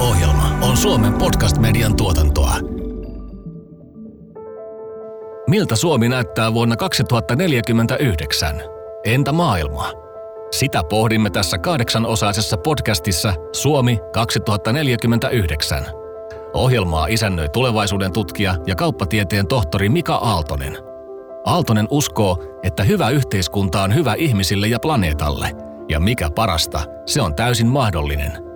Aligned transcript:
ohjelma 0.00 0.58
on 0.62 0.76
Suomen 0.76 1.12
podcast-median 1.12 1.96
tuotantoa. 1.96 2.54
Miltä 5.48 5.76
Suomi 5.76 6.08
näyttää 6.08 6.54
vuonna 6.54 6.76
2049? 6.76 8.62
Entä 9.04 9.32
maailma? 9.32 9.92
Sitä 10.50 10.82
pohdimme 10.84 11.30
tässä 11.30 11.58
kahdeksanosaisessa 11.58 12.56
podcastissa 12.56 13.34
Suomi 13.52 13.98
2049. 14.12 15.86
Ohjelmaa 16.54 17.06
isännöi 17.06 17.48
tulevaisuuden 17.48 18.12
tutkija 18.12 18.54
ja 18.66 18.74
kauppatieteen 18.74 19.46
tohtori 19.46 19.88
Mika 19.88 20.14
Aaltonen. 20.14 20.78
Aaltonen 21.44 21.86
uskoo, 21.90 22.38
että 22.62 22.82
hyvä 22.82 23.10
yhteiskunta 23.10 23.82
on 23.82 23.94
hyvä 23.94 24.14
ihmisille 24.14 24.66
ja 24.66 24.78
planeetalle, 24.80 25.56
ja 25.88 26.00
mikä 26.00 26.30
parasta, 26.30 26.82
se 27.06 27.22
on 27.22 27.34
täysin 27.34 27.68
mahdollinen– 27.68 28.32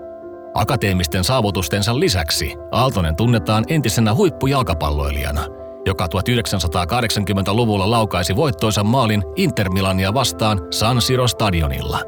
Akateemisten 0.54 1.24
saavutustensa 1.24 2.00
lisäksi 2.00 2.54
Aaltonen 2.70 3.16
tunnetaan 3.16 3.64
entisenä 3.68 4.14
huippujalkapalloilijana, 4.14 5.46
joka 5.86 6.06
1980-luvulla 6.06 7.90
laukaisi 7.90 8.36
voittoisa 8.36 8.84
maalin 8.84 9.22
Inter 9.36 9.70
Milania 9.70 10.14
vastaan 10.14 10.60
San 10.70 11.02
Siro 11.02 11.28
stadionilla. 11.28 11.98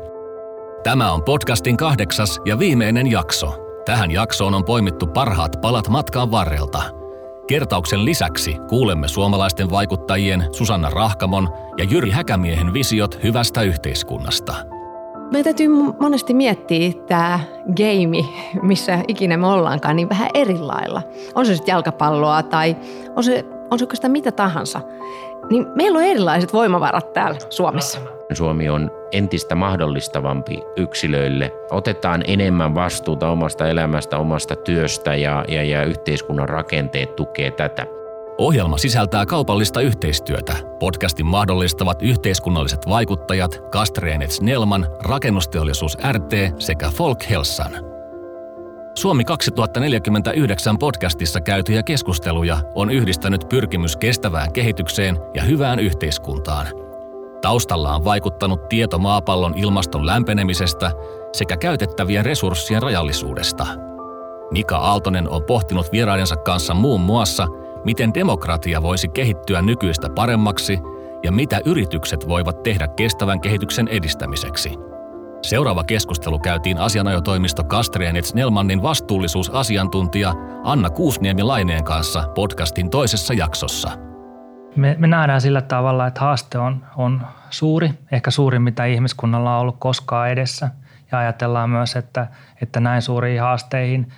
Tämä 0.82 1.12
on 1.12 1.22
podcastin 1.22 1.76
kahdeksas 1.76 2.40
ja 2.44 2.58
viimeinen 2.58 3.10
jakso. 3.10 3.54
Tähän 3.84 4.10
jaksoon 4.10 4.54
on 4.54 4.64
poimittu 4.64 5.06
parhaat 5.06 5.60
palat 5.60 5.88
matkan 5.88 6.30
varrelta. 6.30 6.82
Kertauksen 7.46 8.04
lisäksi 8.04 8.56
kuulemme 8.68 9.08
suomalaisten 9.08 9.70
vaikuttajien 9.70 10.44
Susanna 10.52 10.90
Rahkamon 10.90 11.48
ja 11.78 11.84
Jyri 11.84 12.10
Häkämiehen 12.10 12.72
visiot 12.72 13.22
hyvästä 13.22 13.62
yhteiskunnasta– 13.62 14.54
meidän 15.32 15.44
täytyy 15.44 15.68
monesti 16.00 16.34
miettiä 16.34 16.92
tämä 17.06 17.40
game, 17.76 18.24
missä 18.62 18.98
ikinä 19.08 19.36
me 19.36 19.46
ollaankaan, 19.46 19.96
niin 19.96 20.08
vähän 20.08 20.28
eri 20.34 20.58
lailla. 20.58 21.02
On 21.34 21.46
se 21.46 21.54
sitten 21.54 21.72
jalkapalloa 21.72 22.42
tai 22.42 22.76
on 23.16 23.24
se, 23.24 23.44
on 23.70 23.78
se 23.78 23.84
oikeastaan 23.84 24.12
mitä 24.12 24.32
tahansa. 24.32 24.80
Niin 25.50 25.66
meillä 25.74 25.98
on 25.98 26.04
erilaiset 26.04 26.52
voimavarat 26.52 27.12
täällä 27.12 27.38
Suomessa. 27.50 28.00
Suomi 28.32 28.68
on 28.68 28.90
entistä 29.12 29.54
mahdollistavampi 29.54 30.62
yksilöille. 30.76 31.52
Otetaan 31.70 32.22
enemmän 32.26 32.74
vastuuta 32.74 33.30
omasta 33.30 33.68
elämästä, 33.68 34.18
omasta 34.18 34.56
työstä 34.56 35.14
ja, 35.14 35.44
ja, 35.48 35.62
ja 35.62 35.84
yhteiskunnan 35.84 36.48
rakenteet 36.48 37.16
tukee 37.16 37.50
tätä. 37.50 37.86
Ohjelma 38.38 38.78
sisältää 38.78 39.26
kaupallista 39.26 39.80
yhteistyötä. 39.80 40.56
Podcastin 40.78 41.26
mahdollistavat 41.26 42.02
yhteiskunnalliset 42.02 42.88
vaikuttajat 42.88 43.60
Kastreenet 43.70 44.30
Snellman, 44.30 44.86
Rakennusteollisuus 45.00 45.96
RT 46.12 46.60
sekä 46.60 46.90
Folk 46.90 47.18
Helsan. 47.30 47.72
Suomi 48.94 49.24
2049 49.24 50.78
podcastissa 50.78 51.40
käytyjä 51.40 51.82
keskusteluja 51.82 52.58
on 52.74 52.90
yhdistänyt 52.90 53.48
pyrkimys 53.48 53.96
kestävään 53.96 54.52
kehitykseen 54.52 55.18
ja 55.34 55.42
hyvään 55.42 55.78
yhteiskuntaan. 55.78 56.66
Taustalla 57.42 57.94
on 57.94 58.04
vaikuttanut 58.04 58.68
tieto 58.68 58.98
maapallon 58.98 59.54
ilmaston 59.56 60.06
lämpenemisestä 60.06 60.92
sekä 61.32 61.56
käytettävien 61.56 62.24
resurssien 62.24 62.82
rajallisuudesta. 62.82 63.66
Mika 64.50 64.76
Aaltonen 64.76 65.28
on 65.28 65.42
pohtinut 65.42 65.92
vieraidensa 65.92 66.36
kanssa 66.36 66.74
muun 66.74 67.00
muassa– 67.00 67.46
miten 67.86 68.14
demokratia 68.14 68.82
voisi 68.82 69.08
kehittyä 69.08 69.62
nykyistä 69.62 70.08
paremmaksi 70.10 70.78
ja 71.22 71.32
mitä 71.32 71.60
yritykset 71.64 72.28
voivat 72.28 72.62
tehdä 72.62 72.88
kestävän 72.88 73.40
kehityksen 73.40 73.88
edistämiseksi. 73.88 74.74
Seuraava 75.42 75.84
keskustelu 75.84 76.38
käytiin 76.38 76.78
asianajotoimisto 76.78 77.64
Kastrianet 77.64 78.24
Snellmannin 78.24 78.82
vastuullisuusasiantuntija 78.82 80.34
Anna 80.64 80.90
Kuusniemi-Laineen 80.90 81.84
kanssa 81.84 82.28
podcastin 82.34 82.90
toisessa 82.90 83.34
jaksossa. 83.34 83.90
Me, 84.76 84.96
me 84.98 85.06
nähdään 85.06 85.40
sillä 85.40 85.62
tavalla, 85.62 86.06
että 86.06 86.20
haaste 86.20 86.58
on, 86.58 86.84
on 86.96 87.22
suuri, 87.50 87.90
ehkä 88.12 88.30
suurin 88.30 88.62
mitä 88.62 88.84
ihmiskunnalla 88.84 89.54
on 89.54 89.60
ollut 89.60 89.76
koskaan 89.78 90.30
edessä. 90.30 90.70
Ja 91.12 91.18
ajatellaan 91.18 91.70
myös, 91.70 91.96
että, 91.96 92.26
että 92.62 92.80
näin 92.80 93.02
suuriin 93.02 93.40
haasteihin– 93.40 94.06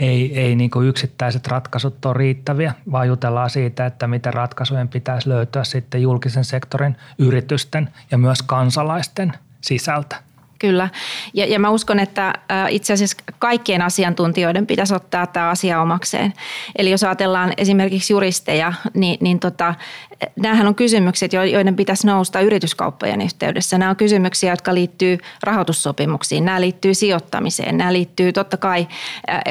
ei, 0.00 0.38
ei 0.40 0.56
niin 0.56 0.70
yksittäiset 0.88 1.46
ratkaisut 1.46 2.04
ole 2.06 2.14
riittäviä, 2.14 2.74
vaan 2.92 3.08
jutellaan 3.08 3.50
siitä, 3.50 3.86
että 3.86 4.06
miten 4.06 4.34
ratkaisujen 4.34 4.88
pitäisi 4.88 5.28
löytyä 5.28 5.64
sitten 5.64 6.02
julkisen 6.02 6.44
sektorin 6.44 6.96
yritysten 7.18 7.90
ja 8.10 8.18
myös 8.18 8.42
kansalaisten 8.42 9.32
sisältä. 9.60 10.16
Kyllä. 10.58 10.88
Ja, 11.34 11.46
ja 11.46 11.58
mä 11.58 11.70
uskon, 11.70 12.00
että 12.00 12.34
itse 12.68 12.92
asiassa 12.92 13.16
kaikkien 13.38 13.82
asiantuntijoiden 13.82 14.66
pitäisi 14.66 14.94
ottaa 14.94 15.26
tämä 15.26 15.48
asia 15.48 15.82
omakseen. 15.82 16.32
Eli 16.76 16.90
jos 16.90 17.04
ajatellaan 17.04 17.52
esimerkiksi 17.56 18.12
juristeja, 18.12 18.72
niin, 18.94 19.18
niin 19.20 19.40
tota, 19.40 19.74
näähän 20.36 20.66
on 20.66 20.74
kysymykset, 20.74 21.32
joiden 21.32 21.76
pitäisi 21.76 22.06
nousta 22.06 22.40
yrityskauppojen 22.40 23.20
yhteydessä. 23.20 23.78
Nämä 23.78 23.90
on 23.90 23.96
kysymyksiä, 23.96 24.52
jotka 24.52 24.74
liittyy 24.74 25.18
rahoitussopimuksiin, 25.42 26.44
nämä 26.44 26.60
liittyy 26.60 26.94
sijoittamiseen, 26.94 27.78
nämä 27.78 27.92
liittyy 27.92 28.32
totta 28.32 28.56
kai 28.56 28.88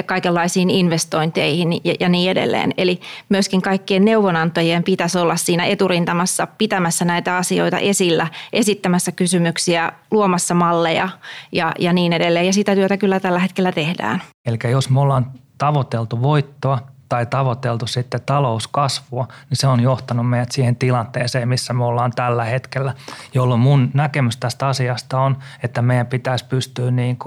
kaikenlaisiin 0.06 0.70
investointeihin 0.70 1.74
ja, 1.84 1.94
ja 2.00 2.10
niin 2.10 2.32
edelleen. 2.32 2.74
Eli 2.78 3.00
myöskin 3.30 3.62
kaikkien 3.62 4.06
neuvonantajien 4.06 4.84
pitäisi 4.84 5.18
olla 5.18 5.36
siinä 5.36 5.66
eturintamassa 5.66 6.48
pitämässä 6.58 7.06
näitä 7.06 7.38
asioita 7.38 7.78
esillä, 7.78 8.28
esittämässä 8.54 9.12
kysymyksiä, 9.12 9.92
luomassa 10.12 10.54
malleja 10.54 11.10
ja, 11.52 11.72
ja 11.80 11.94
niin 11.94 12.14
edelleen. 12.14 12.46
Ja 12.46 12.54
sitä 12.54 12.76
työtä 12.76 12.98
kyllä 12.98 13.20
tällä 13.20 13.40
hetkellä 13.40 13.72
tehdään. 13.72 14.22
Eli 14.46 14.58
jos 14.72 14.90
me 14.90 15.00
ollaan 15.00 15.32
tavoiteltu 15.58 16.22
voittoa, 16.22 16.80
tai 17.10 17.26
tavoiteltu 17.26 17.88
sitten 17.88 18.22
talouskasvua, 18.26 19.28
niin 19.50 19.58
se 19.58 19.68
on 19.68 19.80
johtanut 19.80 20.30
meidät 20.30 20.52
siihen 20.52 20.76
tilanteeseen, 20.76 21.50
missä 21.50 21.74
me 21.74 21.86
ollaan 21.86 22.12
tällä 22.12 22.44
hetkellä, 22.44 22.94
jolloin 23.34 23.60
mun 23.60 23.92
näkemys 23.94 24.38
tästä 24.38 24.68
asiasta 24.68 25.20
on, 25.20 25.38
että 25.64 25.82
meidän 25.82 26.08
pitäisi 26.08 26.46
pystyä 26.46 26.92
niin 26.92 27.18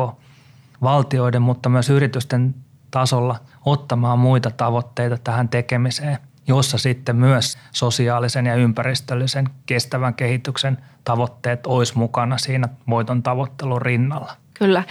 valtioiden, 0.83 1.43
mutta 1.43 1.69
myös 1.69 1.91
yritysten 1.91 2.55
tasolla 2.91 3.37
ottamaan 3.65 4.19
muita 4.19 4.51
tavoitteita 4.51 5.19
tähän 5.25 5.49
tekemiseen, 5.49 6.19
jossa 6.47 6.79
sitten 6.79 7.17
myös 7.17 7.59
sosiaalisen 7.73 8.47
ja 8.47 8.55
ympäristöllisen 8.55 9.49
kestävän 9.67 10.15
kehityksen 10.15 10.79
tavoitteet 11.05 11.67
olisi 11.67 11.99
mukana 11.99 12.39
siinä 12.39 12.69
voiton 12.89 13.23
tavoittelun 13.23 13.83
rinnalla. 13.83 14.42
Kyllä. 14.63 14.85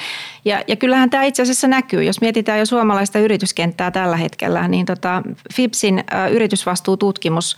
Ja, 0.46 0.64
ja 0.68 0.76
kyllähän 0.76 1.09
tämä 1.09 1.24
itse 1.24 1.42
asiassa 1.42 1.68
näkyy. 1.68 2.04
Jos 2.04 2.22
mietitään 2.22 2.59
jo 2.59 2.66
suomalaista 2.66 3.20
yrityskenttää 3.20 3.92
tällä 3.92 4.18
hetkellä, 4.18 4.68
niin 4.68 4.86
tota 4.86 5.24
FIPSin 5.54 6.04
yritysvastuututkimus, 6.32 7.58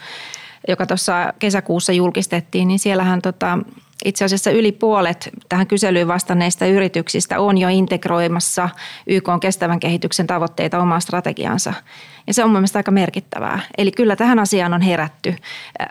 joka 0.67 0.85
tuossa 0.85 1.33
kesäkuussa 1.39 1.91
julkistettiin, 1.91 2.67
niin 2.67 2.79
siellähän 2.79 3.21
tota, 3.21 3.59
itse 4.05 4.25
asiassa 4.25 4.51
yli 4.51 4.71
puolet 4.71 5.29
tähän 5.49 5.67
kyselyyn 5.67 6.07
vastanneista 6.07 6.65
yrityksistä 6.65 7.39
on 7.39 7.57
jo 7.57 7.69
integroimassa 7.69 8.69
YK 9.07 9.29
on 9.29 9.39
kestävän 9.39 9.79
kehityksen 9.79 10.27
tavoitteita 10.27 10.79
omaan 10.79 11.01
strategiansa. 11.01 11.73
Ja 12.27 12.33
se 12.33 12.43
on 12.43 12.51
mielestäni 12.51 12.79
aika 12.79 12.91
merkittävää. 12.91 13.59
Eli 13.77 13.91
kyllä 13.91 14.15
tähän 14.15 14.39
asiaan 14.39 14.73
on 14.73 14.81
herätty. 14.81 15.35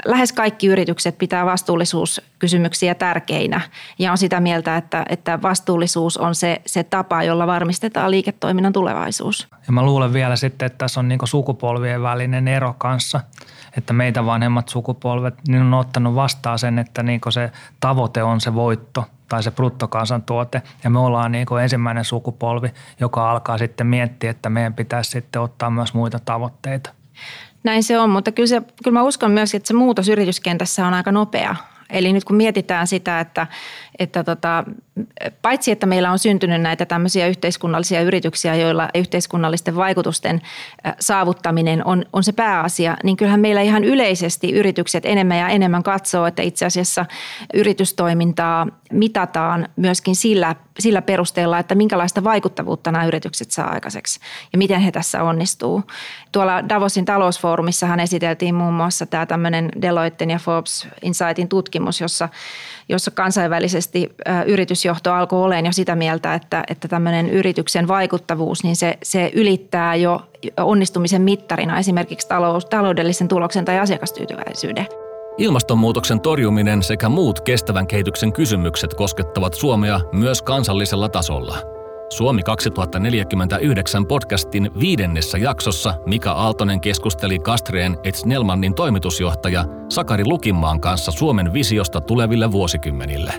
Lähes 0.04 0.32
kaikki 0.32 0.66
yritykset 0.66 1.18
pitää 1.18 1.46
vastuullisuuskysymyksiä 1.46 2.94
tärkeinä 2.94 3.60
ja 3.98 4.12
on 4.12 4.18
sitä 4.18 4.40
mieltä, 4.40 4.76
että, 4.76 5.04
että 5.08 5.42
vastuullisuus 5.42 6.16
on 6.16 6.34
se, 6.34 6.62
se 6.66 6.84
tapa, 6.84 7.22
jolla 7.22 7.46
varmistetaan 7.46 8.10
liiketoiminnan 8.10 8.72
tulevaisuus. 8.72 9.48
Ja 9.66 9.72
mä 9.72 9.82
luulen 9.82 10.12
vielä 10.12 10.36
sitten, 10.36 10.66
että 10.66 10.78
tässä 10.78 11.00
on 11.00 11.08
niin 11.08 11.18
sukupolvien 11.24 12.02
välinen 12.02 12.48
ero 12.48 12.74
kanssa– 12.78 13.20
että 13.76 13.92
meitä 13.92 14.26
vanhemmat 14.26 14.68
sukupolvet 14.68 15.34
niin 15.48 15.62
on 15.62 15.74
ottanut 15.74 16.14
vastaan 16.14 16.58
sen, 16.58 16.78
että 16.78 17.02
niin 17.02 17.20
se 17.30 17.52
tavoite 17.80 18.22
on 18.22 18.40
se 18.40 18.54
voitto 18.54 19.04
tai 19.28 19.42
se 19.42 19.50
bruttokansantuote. 19.50 20.62
Ja 20.84 20.90
me 20.90 20.98
ollaan 20.98 21.32
niin 21.32 21.46
ensimmäinen 21.62 22.04
sukupolvi, 22.04 22.68
joka 23.00 23.30
alkaa 23.30 23.58
sitten 23.58 23.86
miettiä, 23.86 24.30
että 24.30 24.50
meidän 24.50 24.74
pitäisi 24.74 25.10
sitten 25.10 25.42
ottaa 25.42 25.70
myös 25.70 25.94
muita 25.94 26.18
tavoitteita. 26.18 26.90
Näin 27.64 27.82
se 27.82 27.98
on, 27.98 28.10
mutta 28.10 28.32
kyllä, 28.32 28.46
se, 28.46 28.62
kyllä 28.84 28.98
mä 28.98 29.02
uskon 29.02 29.30
myös, 29.30 29.54
että 29.54 29.66
se 29.66 29.74
muutos 29.74 30.08
yrityskentässä 30.08 30.86
on 30.86 30.94
aika 30.94 31.12
nopea. 31.12 31.56
Eli 31.90 32.12
nyt 32.12 32.24
kun 32.24 32.36
mietitään 32.36 32.86
sitä, 32.86 33.20
että, 33.20 33.46
että 33.98 34.24
tota, 34.24 34.64
paitsi 35.42 35.70
että 35.70 35.86
meillä 35.86 36.10
on 36.10 36.18
syntynyt 36.18 36.62
näitä 36.62 36.86
tämmöisiä 36.86 37.26
yhteiskunnallisia 37.26 38.00
yrityksiä, 38.00 38.54
joilla 38.54 38.88
yhteiskunnallisten 38.94 39.76
vaikutusten 39.76 40.40
saavuttaminen 41.00 41.86
on, 41.86 42.04
on 42.12 42.24
se 42.24 42.32
pääasia, 42.32 42.96
niin 43.04 43.16
kyllähän 43.16 43.40
meillä 43.40 43.60
ihan 43.60 43.84
yleisesti 43.84 44.52
yritykset 44.52 45.06
enemmän 45.06 45.38
ja 45.38 45.48
enemmän 45.48 45.82
katsoo, 45.82 46.26
että 46.26 46.42
itse 46.42 46.66
asiassa 46.66 47.06
yritystoimintaa 47.54 48.66
mitataan 48.92 49.68
myöskin 49.76 50.16
sillä, 50.16 50.56
sillä 50.78 51.02
perusteella, 51.02 51.58
että 51.58 51.74
minkälaista 51.74 52.24
vaikuttavuutta 52.24 52.92
nämä 52.92 53.06
yritykset 53.06 53.50
saa 53.50 53.70
aikaiseksi 53.70 54.20
ja 54.52 54.58
miten 54.58 54.80
he 54.80 54.92
tässä 54.92 55.22
onnistuu. 55.22 55.82
Tuolla 56.32 56.68
Davosin 56.68 57.04
talousfoorumissahan 57.04 58.00
esiteltiin 58.00 58.54
muun 58.54 58.74
muassa 58.74 59.06
tämä 59.06 59.26
tämmöinen 59.26 59.68
Deloitten 59.82 60.30
ja 60.30 60.38
Forbes 60.38 60.88
Insightin 61.02 61.48
tutkimus, 61.48 62.00
jossa, 62.00 62.28
jossa 62.88 63.10
kansainvälisesti 63.10 64.16
yritysjohto 64.46 65.12
alkoi 65.12 65.42
olemaan 65.42 65.66
jo 65.66 65.72
sitä 65.72 65.96
mieltä, 65.96 66.34
että, 66.34 66.64
että 66.68 66.88
tämmöinen 66.88 67.30
yrityksen 67.30 67.88
vaikuttavuus, 67.88 68.64
niin 68.64 68.76
se, 68.76 68.98
se 69.02 69.30
ylittää 69.34 69.94
jo 69.94 70.22
onnistumisen 70.56 71.22
mittarina 71.22 71.78
esimerkiksi 71.78 72.28
talous, 72.28 72.66
taloudellisen 72.66 73.28
tuloksen 73.28 73.64
tai 73.64 73.78
asiakastyytyväisyyden. 73.78 74.86
Ilmastonmuutoksen 75.38 76.20
torjuminen 76.20 76.82
sekä 76.82 77.08
muut 77.08 77.40
kestävän 77.40 77.86
kehityksen 77.86 78.32
kysymykset 78.32 78.94
koskettavat 78.94 79.54
Suomea 79.54 80.00
myös 80.12 80.42
kansallisella 80.42 81.08
tasolla– 81.08 81.56
Suomi 82.16 82.42
2049 82.42 84.06
podcastin 84.06 84.70
viidennessä 84.80 85.38
jaksossa 85.38 85.94
Mika 86.06 86.32
Aaltonen 86.32 86.80
keskusteli 86.80 87.38
Kastreen 87.38 87.96
et 88.04 88.14
Snellmannin 88.14 88.74
toimitusjohtaja 88.74 89.64
Sakari 89.88 90.24
Lukimaan 90.24 90.80
kanssa 90.80 91.12
Suomen 91.12 91.52
visiosta 91.52 92.00
tuleville 92.00 92.52
vuosikymmenille. 92.52 93.34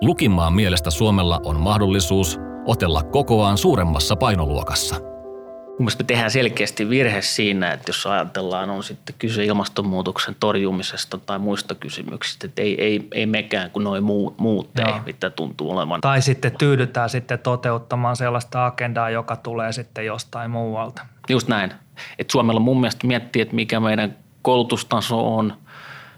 Lukimaan 0.00 0.52
mielestä 0.52 0.90
Suomella 0.90 1.40
on 1.44 1.60
mahdollisuus 1.60 2.38
otella 2.66 3.02
kokoaan 3.02 3.58
suuremmassa 3.58 4.16
painoluokassa– 4.16 4.96
Mielestäni 5.78 6.04
me 6.04 6.06
tehdään 6.06 6.30
selkeästi 6.30 6.88
virhe 6.88 7.22
siinä, 7.22 7.72
että 7.72 7.88
jos 7.88 8.06
ajatellaan, 8.06 8.70
on 8.70 8.82
sitten 8.82 9.14
kyse 9.18 9.44
ilmastonmuutoksen 9.44 10.36
torjumisesta 10.40 11.18
tai 11.18 11.38
muista 11.38 11.74
kysymyksistä, 11.74 12.46
että 12.46 12.62
ei, 12.62 12.82
ei, 12.84 13.08
ei 13.12 13.26
mekään 13.26 13.70
kuin 13.70 13.84
noin 13.84 14.04
muut, 14.04 14.38
muut 14.38 14.78
ei, 14.78 14.94
mitä 15.06 15.30
tuntuu 15.30 15.70
olevan. 15.70 16.00
Tai 16.00 16.22
sitten 16.22 16.52
tyydytään 16.58 17.10
sitten 17.10 17.38
toteuttamaan 17.38 18.16
sellaista 18.16 18.66
agendaa, 18.66 19.10
joka 19.10 19.36
tulee 19.36 19.72
sitten 19.72 20.06
jostain 20.06 20.50
muualta. 20.50 21.02
Just 21.28 21.48
näin. 21.48 21.72
Et 22.18 22.30
Suomella 22.30 22.60
mun 22.60 22.80
mielestä 22.80 23.06
miettii, 23.06 23.42
että 23.42 23.54
mikä 23.54 23.80
meidän 23.80 24.16
koulutustaso 24.42 25.36
on, 25.36 25.52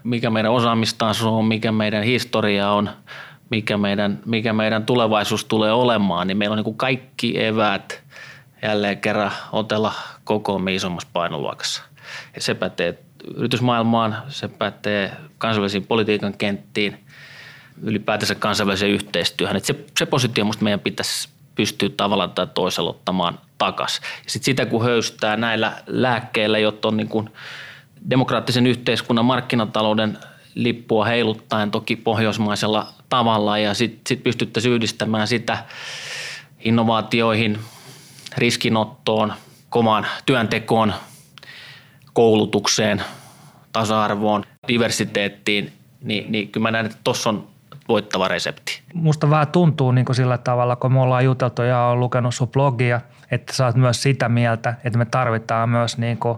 mikä 0.03 0.29
meidän 0.29 0.51
osaamistaso 0.51 1.37
on, 1.37 1.45
mikä 1.45 1.71
meidän 1.71 2.03
historia 2.03 2.71
on, 2.71 2.89
mikä 3.49 3.77
meidän, 3.77 4.19
mikä 4.25 4.53
meidän 4.53 4.85
tulevaisuus 4.85 5.45
tulee 5.45 5.71
olemaan, 5.71 6.27
niin 6.27 6.37
meillä 6.37 6.53
on 6.53 6.57
niin 6.57 6.63
kuin 6.63 6.77
kaikki 6.77 7.43
eväät– 7.43 8.01
jälleen 8.61 8.97
kerran 8.97 9.31
otella 9.51 9.93
koko 10.23 10.61
isommassa 10.71 11.09
painoluokassa. 11.13 11.83
Ja 12.35 12.41
se 12.41 12.53
pätee 12.53 12.99
yritysmaailmaan, 13.35 14.17
se 14.27 14.47
pätee 14.47 15.11
kansainvälisiin 15.37 15.87
politiikan 15.87 16.37
kenttiin, 16.37 17.05
ylipäätänsä 17.83 18.35
kansainväliseen 18.35 18.91
yhteistyöhön. 18.91 19.55
Että 19.57 19.67
se, 19.67 19.85
se 19.99 20.05
positio 20.05 20.45
musta 20.45 20.63
meidän 20.63 20.79
pitäisi 20.79 21.29
pystyä 21.55 21.89
tavallaan 21.97 22.31
tai 22.31 22.47
toisella 22.53 22.89
ottamaan 22.89 23.39
takaisin. 23.57 24.03
Ja 24.23 24.29
sit 24.29 24.43
sitä 24.43 24.65
kun 24.65 24.83
höystää 24.83 25.37
näillä 25.37 25.73
lääkkeillä, 25.87 26.59
jotta 26.59 26.87
on 26.87 26.97
niin 26.97 27.07
kuin 27.07 27.29
demokraattisen 28.09 28.67
yhteiskunnan 28.67 29.25
markkinatalouden 29.25 30.17
lippua 30.55 31.05
heiluttaen 31.05 31.71
toki 31.71 31.95
pohjoismaisella 31.95 32.87
tavalla 33.09 33.57
ja 33.57 33.73
sitten 33.73 34.01
sit 34.07 34.23
pystyttäisiin 34.23 34.73
yhdistämään 34.73 35.27
sitä 35.27 35.57
innovaatioihin– 36.59 37.59
riskinottoon, 38.37 39.33
komaan 39.69 40.05
työntekoon, 40.25 40.93
koulutukseen, 42.13 43.03
tasa-arvoon, 43.73 44.43
diversiteettiin, 44.67 45.73
niin, 46.01 46.31
niin 46.31 46.49
kyllä 46.49 46.63
mä 46.63 46.71
näen, 46.71 46.85
että 46.85 46.97
tuossa 47.03 47.29
on 47.29 47.47
voittava 47.87 48.27
resepti. 48.27 48.81
Musta 48.93 49.29
vähän 49.29 49.47
tuntuu 49.47 49.91
niin 49.91 50.05
kuin 50.05 50.15
sillä 50.15 50.37
tavalla, 50.37 50.75
kun 50.75 50.93
me 50.93 51.01
ollaan 51.01 51.25
juteltu 51.25 51.61
ja 51.61 51.81
on 51.81 51.99
lukenut 51.99 52.35
sun 52.35 52.47
blogia, 52.47 53.01
että 53.31 53.53
sä 53.53 53.65
oot 53.65 53.75
myös 53.75 54.03
sitä 54.03 54.29
mieltä, 54.29 54.73
että 54.83 54.99
me 54.99 55.05
tarvitaan 55.05 55.69
myös 55.69 55.97
niin 55.97 56.17
kuin 56.17 56.37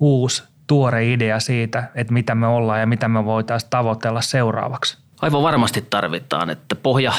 uusi 0.00 0.42
tuore 0.66 1.12
idea 1.12 1.40
siitä, 1.40 1.90
että 1.94 2.12
mitä 2.12 2.34
me 2.34 2.46
ollaan 2.46 2.80
ja 2.80 2.86
mitä 2.86 3.08
me 3.08 3.24
voitaisiin 3.24 3.70
tavoitella 3.70 4.20
seuraavaksi. 4.20 4.98
Aivan 5.22 5.42
varmasti 5.42 5.86
tarvitaan, 5.90 6.50
että 6.50 6.74
pohja, 6.74 7.12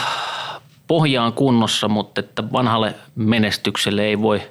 pohja 0.88 1.24
on 1.24 1.34
kunnossa, 1.34 1.88
mutta 1.88 2.20
että 2.20 2.52
vanhalle 2.52 2.96
menestykselle 3.16 4.04
ei 4.04 4.22
voi, 4.22 4.42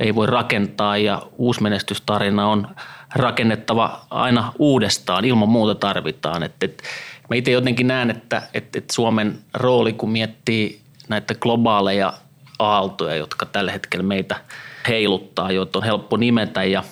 ei 0.00 0.14
voi 0.14 0.26
rakentaa 0.26 0.96
ja 0.96 1.22
uusi 1.38 1.62
menestystarina 1.62 2.46
on 2.46 2.68
rakennettava 3.14 4.00
aina 4.10 4.52
uudestaan. 4.58 5.24
Ilman 5.24 5.48
muuta 5.48 5.74
tarvitaan. 5.74 6.42
Että, 6.42 6.66
että 6.66 6.84
mä 7.30 7.36
itse 7.36 7.50
jotenkin 7.50 7.86
näen, 7.86 8.10
että, 8.10 8.42
että, 8.54 8.78
että 8.78 8.94
Suomen 8.94 9.38
rooli, 9.54 9.92
kun 9.92 10.10
miettii 10.10 10.80
näitä 11.08 11.34
globaaleja 11.34 12.12
aaltoja, 12.58 13.16
jotka 13.16 13.46
tällä 13.46 13.72
hetkellä 13.72 14.02
meitä 14.02 14.40
heiluttaa, 14.88 15.52
joita 15.52 15.78
on 15.78 15.84
helppo 15.84 16.16
nimetä 16.16 16.64
ja 16.64 16.84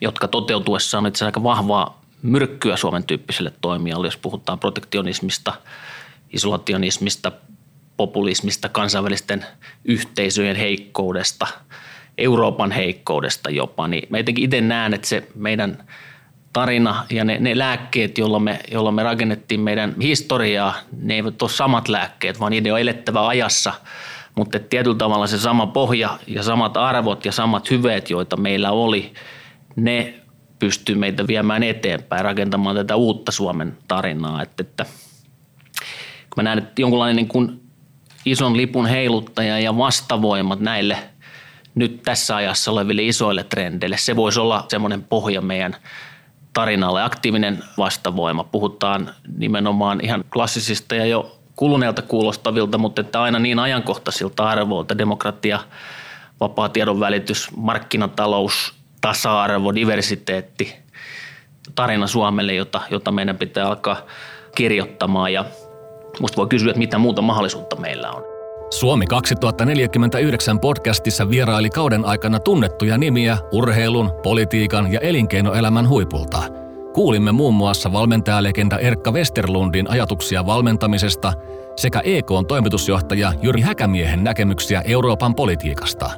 jotka 0.00 0.28
toteutuessaan 0.28 1.04
on 1.04 1.08
itse 1.08 1.24
aika 1.24 1.42
vahvaa 1.42 2.00
myrkkyä 2.22 2.76
Suomen 2.76 3.04
tyyppiselle 3.04 3.52
toimijalle, 3.60 4.06
jos 4.06 4.16
puhutaan 4.16 4.58
protektionismista, 4.58 5.54
isolationismista, 6.32 7.32
populismista, 7.98 8.68
kansainvälisten 8.68 9.44
yhteisöjen 9.84 10.56
heikkoudesta, 10.56 11.46
Euroopan 12.18 12.70
heikkoudesta 12.70 13.50
jopa, 13.50 13.88
niin 13.88 14.08
mä 14.10 14.18
jotenkin 14.18 14.44
itse 14.44 14.60
näen, 14.60 14.94
että 14.94 15.08
se 15.08 15.28
meidän 15.34 15.84
tarina 16.52 17.06
ja 17.10 17.24
ne, 17.24 17.38
ne 17.40 17.58
lääkkeet, 17.58 18.18
joilla 18.18 18.40
me, 18.40 18.60
joilla 18.72 18.92
me 18.92 19.02
rakennettiin 19.02 19.60
meidän 19.60 19.94
historiaa, 20.02 20.74
ne 21.02 21.14
eivät 21.14 21.42
ole 21.42 21.50
samat 21.50 21.88
lääkkeet, 21.88 22.40
vaan 22.40 22.50
niiden 22.50 22.72
on 22.72 22.80
elettävä 22.80 23.26
ajassa, 23.26 23.72
mutta 24.34 24.58
tietyllä 24.58 24.96
tavalla 24.96 25.26
se 25.26 25.38
sama 25.38 25.66
pohja 25.66 26.18
ja 26.26 26.42
samat 26.42 26.76
arvot 26.76 27.24
ja 27.24 27.32
samat 27.32 27.70
hyveet, 27.70 28.10
joita 28.10 28.36
meillä 28.36 28.70
oli, 28.70 29.14
ne 29.76 30.14
pystyy 30.58 30.94
meitä 30.94 31.26
viemään 31.26 31.62
eteenpäin, 31.62 32.24
rakentamaan 32.24 32.76
tätä 32.76 32.96
uutta 32.96 33.32
Suomen 33.32 33.78
tarinaa. 33.88 34.42
Että, 34.42 34.60
että 34.62 34.86
kun 36.22 36.36
mä 36.36 36.42
näen, 36.42 36.58
että 36.58 36.82
jonkunlainen 36.82 37.16
niin 37.16 37.28
kuin 37.28 37.67
ison 38.24 38.56
lipun 38.56 38.86
heiluttaja 38.86 39.58
ja 39.58 39.78
vastavoimat 39.78 40.60
näille 40.60 40.98
nyt 41.74 42.02
tässä 42.02 42.36
ajassa 42.36 42.70
oleville 42.70 43.02
isoille 43.02 43.44
trendeille. 43.44 43.96
Se 43.96 44.16
voisi 44.16 44.40
olla 44.40 44.64
semmoinen 44.68 45.04
pohja 45.04 45.40
meidän 45.40 45.76
tarinalle, 46.52 47.02
aktiivinen 47.02 47.64
vastavoima. 47.78 48.44
Puhutaan 48.44 49.14
nimenomaan 49.36 50.00
ihan 50.04 50.24
klassisista 50.32 50.94
ja 50.94 51.06
jo 51.06 51.38
kuluneelta 51.56 52.02
kuulostavilta, 52.02 52.78
mutta 52.78 53.00
että 53.00 53.22
aina 53.22 53.38
niin 53.38 53.58
ajankohtaisilta 53.58 54.48
arvoilta, 54.48 54.98
demokratia, 54.98 55.60
vapaa 56.40 56.68
tiedonvälitys, 56.68 57.48
markkinatalous, 57.56 58.74
tasa-arvo, 59.00 59.74
diversiteetti, 59.74 60.74
tarina 61.74 62.06
Suomelle, 62.06 62.54
jota, 62.54 62.80
jota 62.90 63.12
meidän 63.12 63.36
pitää 63.36 63.68
alkaa 63.68 63.96
kirjoittamaan 64.54 65.32
ja 65.32 65.44
Musta 66.20 66.36
voi 66.36 66.46
kysyä, 66.46 66.70
että 66.70 66.78
mitä 66.78 66.98
muuta 66.98 67.22
mahdollisuutta 67.22 67.76
meillä 67.76 68.10
on. 68.10 68.22
Suomi 68.70 69.06
2049 69.06 70.60
podcastissa 70.60 71.30
vieraili 71.30 71.70
kauden 71.70 72.04
aikana 72.04 72.40
tunnettuja 72.40 72.98
nimiä 72.98 73.38
urheilun, 73.52 74.12
politiikan 74.22 74.92
ja 74.92 75.00
elinkeinoelämän 75.00 75.88
huipulta. 75.88 76.42
Kuulimme 76.94 77.32
muun 77.32 77.54
muassa 77.54 77.92
valmentajalegenda 77.92 78.78
Erkka 78.78 79.10
Westerlundin 79.10 79.90
ajatuksia 79.90 80.46
valmentamisesta 80.46 81.32
sekä 81.76 82.00
EKn 82.04 82.46
toimitusjohtaja 82.48 83.32
Jyri 83.42 83.60
Häkämiehen 83.60 84.24
näkemyksiä 84.24 84.82
Euroopan 84.84 85.34
politiikasta. 85.34 86.10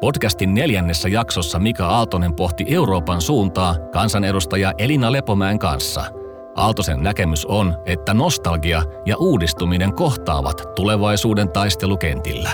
Podcastin 0.00 0.54
neljännessä 0.54 1.08
jaksossa 1.08 1.58
Mika 1.58 1.86
Aaltonen 1.86 2.34
pohti 2.34 2.64
Euroopan 2.68 3.20
suuntaa 3.20 3.76
kansanedustaja 3.92 4.72
Elina 4.78 5.12
Lepomäen 5.12 5.58
kanssa– 5.58 6.04
Aaltosen 6.58 7.02
näkemys 7.02 7.46
on, 7.46 7.76
että 7.86 8.14
nostalgia 8.14 8.82
ja 9.06 9.16
uudistuminen 9.16 9.92
kohtaavat 9.92 10.62
tulevaisuuden 10.74 11.48
taistelukentillä. 11.48 12.50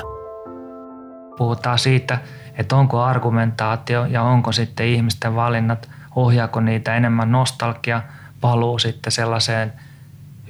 Puhutaan 1.37 1.79
siitä, 1.79 2.19
että 2.59 2.77
onko 2.77 3.03
argumentaatio 3.03 4.05
ja 4.05 4.23
onko 4.23 4.53
sitten 4.53 4.87
ihmisten 4.87 5.35
valinnat, 5.35 5.89
ohjaako 6.15 6.61
niitä 6.61 6.97
enemmän 6.97 7.33
nostalgia, 7.33 8.03
paluu 8.41 8.79
sitten 8.79 9.13
sellaiseen 9.13 9.73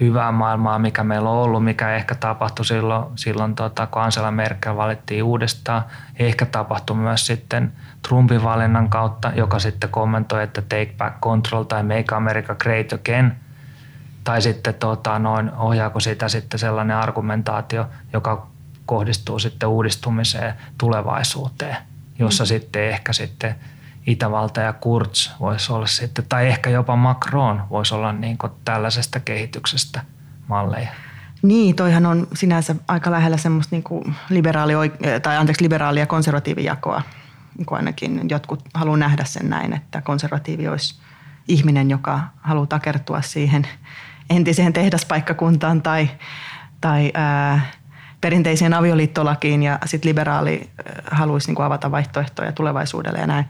hyvään 0.00 0.34
maailmaan, 0.34 0.80
mikä 0.80 1.04
meillä 1.04 1.30
on 1.30 1.36
ollut, 1.36 1.64
mikä 1.64 1.94
ehkä 1.94 2.14
tapahtui 2.14 2.64
silloin, 2.64 3.04
silloin 3.16 3.54
tota, 3.54 3.86
kun 3.86 4.02
Angela 4.02 4.30
Merkel 4.30 4.76
valittiin 4.76 5.22
uudestaan. 5.22 5.82
Ehkä 6.18 6.46
tapahtui 6.46 6.96
myös 6.96 7.26
sitten 7.26 7.72
Trumpin 8.08 8.44
valinnan 8.44 8.88
kautta, 8.88 9.32
joka 9.36 9.58
sitten 9.58 9.90
kommentoi, 9.90 10.42
että 10.42 10.62
take 10.62 10.94
back 10.98 11.20
control 11.20 11.62
tai 11.62 11.82
make 11.82 12.14
America 12.14 12.54
great 12.54 12.92
again– 12.92 13.36
tai 14.24 14.42
sitten 14.42 14.74
tota, 14.74 15.18
noin, 15.18 15.52
ohjaako 15.52 16.00
sitä 16.00 16.28
sitten 16.28 16.60
sellainen 16.60 16.96
argumentaatio, 16.96 17.86
joka 18.12 18.46
kohdistuu 18.86 19.38
sitten 19.38 19.68
uudistumiseen 19.68 20.54
tulevaisuuteen, 20.78 21.76
jossa 22.18 22.44
mm. 22.44 22.48
sitten 22.48 22.88
ehkä 22.88 23.12
sitten 23.12 23.54
Itävalta 24.06 24.60
ja 24.60 24.72
Kurz 24.72 25.30
voisi 25.40 25.72
olla 25.72 25.86
sitten, 25.86 26.24
tai 26.28 26.46
ehkä 26.46 26.70
jopa 26.70 26.96
Macron 26.96 27.62
voisi 27.70 27.94
olla 27.94 28.12
niin 28.12 28.38
tällaisesta 28.64 29.20
kehityksestä 29.20 30.00
malleja. 30.48 30.88
Niin, 31.42 31.76
toihan 31.76 32.06
on 32.06 32.26
sinänsä 32.34 32.74
aika 32.88 33.10
lähellä 33.10 33.36
semmoista 33.36 33.76
niin 33.76 33.82
kuin 33.82 34.14
liberaali, 34.30 34.72
tai 35.22 35.36
anteeksi, 35.36 35.64
liberaali- 35.64 36.00
ja 36.00 36.06
konservatiivijakoa. 36.06 37.02
Niin 37.58 37.66
kuin 37.66 37.76
ainakin 37.76 38.20
jotkut 38.28 38.64
haluaa 38.74 38.96
nähdä 38.96 39.24
sen 39.24 39.50
näin, 39.50 39.72
että 39.72 40.00
konservatiivi 40.00 40.68
olisi 40.68 41.00
ihminen, 41.48 41.90
joka 41.90 42.20
haluaa 42.42 42.66
takertua 42.66 43.22
siihen– 43.22 43.66
entiseen 44.30 44.72
tehdaspaikkakuntaan 44.72 45.82
tai, 45.82 46.10
tai 46.80 47.10
ää, 47.14 47.60
perinteiseen 48.20 48.74
avioliittolakiin 48.74 49.62
ja 49.62 49.78
sitten 49.86 50.08
liberaali 50.08 50.70
haluaisi 51.10 51.52
niin 51.52 51.62
avata 51.62 51.90
vaihtoehtoja 51.90 52.52
tulevaisuudelle 52.52 53.18
ja 53.18 53.26
näin. 53.26 53.44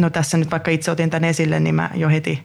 No 0.00 0.10
tässä 0.10 0.38
nyt 0.38 0.50
vaikka 0.50 0.70
itse 0.70 0.90
otin 0.90 1.10
tämän 1.10 1.24
esille, 1.24 1.60
niin 1.60 1.74
mä 1.74 1.90
jo 1.94 2.08
heti 2.08 2.44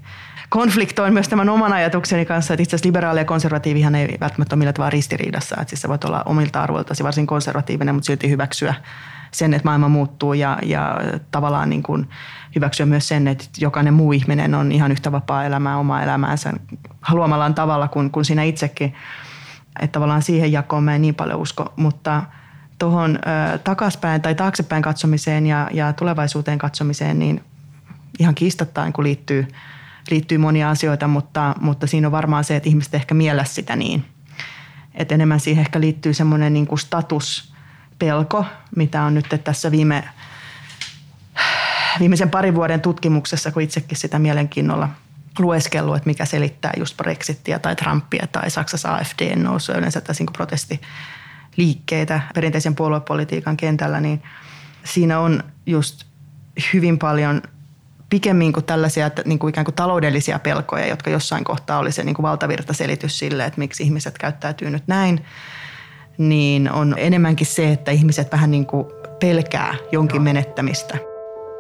konfliktoin 0.49 1.13
myös 1.13 1.29
tämän 1.29 1.49
oman 1.49 1.73
ajatukseni 1.73 2.25
kanssa, 2.25 2.53
että 2.53 2.63
itse 2.63 2.75
asiassa 2.75 2.87
liberaali 2.87 3.19
ja 3.19 3.25
konservatiivihan 3.25 3.95
ei 3.95 4.17
välttämättä 4.19 4.55
ole 4.55 4.59
millään 4.59 4.73
tavalla 4.73 4.89
ristiriidassa. 4.89 5.55
Että 5.61 5.69
siis 5.69 5.81
sä 5.81 5.89
voit 5.89 6.03
olla 6.03 6.23
omilta 6.25 6.61
arvoiltasi 6.61 7.03
varsin 7.03 7.27
konservatiivinen, 7.27 7.95
mutta 7.95 8.05
silti 8.05 8.29
hyväksyä 8.29 8.73
sen, 9.37 9.53
että 9.53 9.67
maailma 9.67 9.89
muuttuu 9.89 10.33
ja, 10.33 10.59
ja 10.63 10.97
tavallaan 11.31 11.69
niin 11.69 11.83
kuin 11.83 12.09
hyväksyä 12.55 12.85
myös 12.85 13.07
sen, 13.07 13.27
että 13.27 13.45
jokainen 13.57 13.93
muu 13.93 14.11
ihminen 14.11 14.55
on 14.55 14.71
ihan 14.71 14.91
yhtä 14.91 15.11
vapaa 15.11 15.45
elämää 15.45 15.77
omaa 15.77 16.03
elämäänsä 16.03 16.53
haluamallaan 17.01 17.53
tavalla 17.53 17.87
kuin, 17.87 18.11
kuin 18.11 18.25
sinä 18.25 18.43
itsekin. 18.43 18.93
Että 19.79 19.93
tavallaan 19.93 20.21
siihen 20.21 20.51
jakoon 20.51 20.83
mä 20.83 20.95
en 20.95 21.01
niin 21.01 21.15
paljon 21.15 21.39
usko, 21.39 21.73
mutta 21.75 22.23
tuohon 22.79 23.19
takaspäin 23.63 24.21
tai 24.21 24.35
taaksepäin 24.35 24.81
katsomiseen 24.81 25.45
ja, 25.45 25.69
ja 25.73 25.93
tulevaisuuteen 25.93 26.57
katsomiseen, 26.57 27.19
niin 27.19 27.43
ihan 28.19 28.35
kiistattain 28.35 28.93
kun 28.93 29.03
liittyy, 29.03 29.47
liittyy 30.11 30.37
monia 30.37 30.69
asioita, 30.69 31.07
mutta, 31.07 31.55
mutta 31.61 31.87
siinä 31.87 32.07
on 32.07 32.11
varmaan 32.11 32.43
se, 32.43 32.55
että 32.55 32.69
ihmiset 32.69 32.93
ehkä 32.93 33.13
miellä 33.15 33.43
sitä 33.43 33.75
niin. 33.75 34.05
Että 34.93 35.15
enemmän 35.15 35.39
siihen 35.39 35.61
ehkä 35.61 35.79
liittyy 35.79 36.13
semmoinen 36.13 36.53
niin 36.53 36.67
kuin 36.67 36.79
statuspelko, 37.95 38.45
mitä 38.75 39.03
on 39.03 39.13
nyt 39.13 39.25
tässä 39.43 39.71
viime, 39.71 40.03
viimeisen 41.99 42.29
parin 42.29 42.55
vuoden 42.55 42.81
tutkimuksessa, 42.81 43.51
kun 43.51 43.61
itsekin 43.61 43.97
sitä 43.97 44.19
mielenkiinnolla– 44.19 44.89
lueskellut, 45.39 45.95
että 45.95 46.09
mikä 46.09 46.25
selittää 46.25 46.73
just 46.77 46.97
Brexitia 46.97 47.59
tai 47.59 47.75
Trumpia 47.75 48.27
tai 48.31 48.49
Saksassa 48.49 48.95
AFD 48.95 49.35
nousua 49.35 49.75
yleensä 49.75 50.01
tässä 50.01 50.23
niin 50.23 50.33
protestiliikkeitä 50.33 52.21
perinteisen 52.35 52.75
puoluepolitiikan 52.75 53.57
kentällä, 53.57 53.99
niin 53.99 54.23
siinä 54.83 55.19
on 55.19 55.43
just 55.65 56.05
hyvin 56.73 56.97
paljon 56.99 57.41
pikemmin 58.09 58.53
kuin 58.53 58.65
tällaisia 58.65 59.11
niin 59.25 59.39
kuin 59.39 59.49
ikään 59.49 59.65
kuin 59.65 59.75
taloudellisia 59.75 60.39
pelkoja, 60.39 60.87
jotka 60.87 61.09
jossain 61.09 61.43
kohtaa 61.43 61.79
oli 61.79 61.91
se 61.91 62.03
niin 62.03 62.15
kuin 62.15 62.23
valtavirtaselitys 62.23 63.19
sille, 63.19 63.45
että 63.45 63.59
miksi 63.59 63.83
ihmiset 63.83 64.17
käyttäytyy 64.17 64.69
nyt 64.69 64.87
näin, 64.87 65.25
niin 66.17 66.71
on 66.71 66.95
enemmänkin 66.97 67.47
se, 67.47 67.71
että 67.71 67.91
ihmiset 67.91 68.31
vähän 68.31 68.51
niin 68.51 68.65
kuin 68.65 68.87
pelkää 69.19 69.75
jonkin 69.91 70.21
menettämistä– 70.21 70.97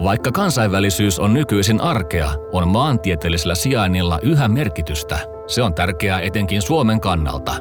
vaikka 0.03 0.31
kansainvälisyys 0.31 1.19
on 1.19 1.33
nykyisin 1.33 1.81
arkea, 1.81 2.31
on 2.51 2.67
maantieteellisellä 2.67 3.55
sijainnilla 3.55 4.19
yhä 4.21 4.47
merkitystä. 4.47 5.19
Se 5.47 5.63
on 5.63 5.73
tärkeää 5.73 6.19
etenkin 6.19 6.61
Suomen 6.61 6.99
kannalta. 6.99 7.55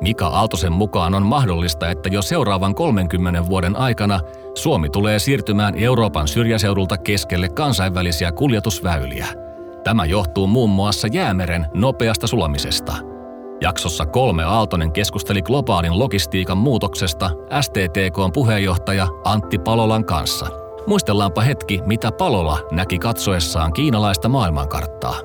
Mika 0.00 0.26
Aaltosen 0.26 0.72
mukaan 0.72 1.14
on 1.14 1.22
mahdollista, 1.22 1.90
että 1.90 2.08
jo 2.08 2.22
seuraavan 2.22 2.74
30 2.74 3.46
vuoden 3.46 3.76
aikana 3.76 4.20
Suomi 4.54 4.90
tulee 4.90 5.18
siirtymään 5.18 5.74
Euroopan 5.74 6.28
syrjäseudulta 6.28 6.98
keskelle 6.98 7.48
kansainvälisiä 7.48 8.32
kuljetusväyliä. 8.32 9.26
Tämä 9.84 10.04
johtuu 10.04 10.46
muun 10.46 10.70
muassa 10.70 11.08
jäämeren 11.08 11.66
nopeasta 11.74 12.26
sulamisesta. 12.26 13.15
Jaksossa 13.60 14.06
kolme 14.06 14.44
Aaltonen 14.44 14.92
keskusteli 14.92 15.42
globaalin 15.42 15.98
logistiikan 15.98 16.58
muutoksesta 16.58 17.30
STTKn 17.60 18.32
puheenjohtaja 18.32 19.08
Antti 19.24 19.58
Palolan 19.58 20.04
kanssa– 20.04 20.46
Muistellaanpa 20.86 21.40
hetki, 21.40 21.80
mitä 21.86 22.12
Palola 22.12 22.68
näki 22.70 22.98
katsoessaan 22.98 23.72
kiinalaista 23.72 24.28
maailmankarttaa. 24.28 25.20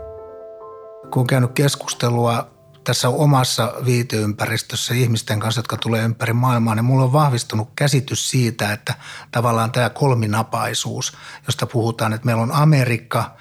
Kun 1.12 1.22
on 1.22 1.28
käynyt 1.28 1.52
keskustelua 1.52 2.48
tässä 2.84 3.10
omassa 3.10 3.74
viiteympäristössä 3.86 4.94
ihmisten 4.94 5.40
kanssa, 5.40 5.60
jotka 5.60 5.78
tulee 5.78 6.04
ympäri 6.04 6.34
maailmaa, 6.34 6.76
niin 6.76 6.86
mulla 6.86 7.04
on 7.04 7.14
vahvistunut 7.14 7.70
käsitys 7.76 8.30
siitä, 8.30 8.74
että 8.74 8.94
tavallaan 9.32 9.72
tämä 9.72 9.90
kolminapaisuus, 9.90 11.14
josta 11.48 11.66
puhutaan, 11.66 12.14
että 12.14 12.26
meillä 12.26 12.42
on 12.42 12.52
Amerikka, 12.52 13.36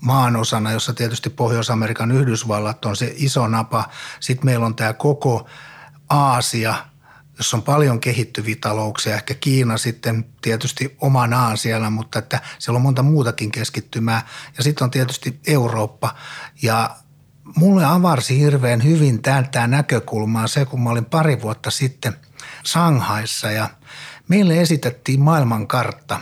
maan 0.00 0.36
osana, 0.36 0.72
jossa 0.72 0.94
tietysti 0.94 1.30
Pohjois-Amerikan 1.30 2.12
Yhdysvallat 2.12 2.84
on 2.84 2.96
se 2.96 3.12
iso 3.16 3.48
napa. 3.48 3.88
Sitten 4.20 4.44
meillä 4.44 4.66
on 4.66 4.74
tämä 4.74 4.92
koko 4.92 5.48
Aasia– 6.08 6.74
jossa 7.38 7.56
on 7.56 7.62
paljon 7.62 8.00
kehittyviä 8.00 8.56
talouksia, 8.60 9.14
ehkä 9.14 9.34
Kiina 9.34 9.78
sitten 9.78 10.24
tietysti 10.42 10.96
omanaan 11.00 11.56
siellä, 11.58 11.90
mutta 11.90 12.18
että 12.18 12.40
siellä 12.58 12.76
on 12.76 12.82
monta 12.82 13.02
muutakin 13.02 13.52
keskittymää. 13.52 14.26
Ja 14.56 14.62
sitten 14.62 14.84
on 14.84 14.90
tietysti 14.90 15.40
Eurooppa 15.46 16.14
ja 16.62 16.96
mulle 17.56 17.84
avarsi 17.84 18.38
hirveän 18.38 18.84
hyvin 18.84 19.22
tämä 19.22 19.66
näkökulmaa 19.66 20.46
se, 20.46 20.64
kun 20.64 20.82
mä 20.82 20.90
olin 20.90 21.04
pari 21.04 21.42
vuotta 21.42 21.70
sitten 21.70 22.16
Shanghaissa 22.66 23.50
ja 23.50 23.70
meille 24.28 24.60
esitettiin 24.60 25.20
maailmankartta. 25.20 26.20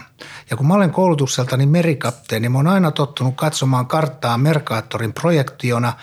Ja 0.49 0.57
kun 0.57 0.67
mä 0.67 0.73
olen 0.73 0.91
koulutukseltani 0.91 1.65
merikapteeni, 1.65 2.49
mä 2.49 2.57
oon 2.57 2.67
aina 2.67 2.91
tottunut 2.91 3.35
katsomaan 3.35 3.87
karttaa 3.87 4.37
Mercaatorin 4.37 5.13
projektiona, 5.13 5.93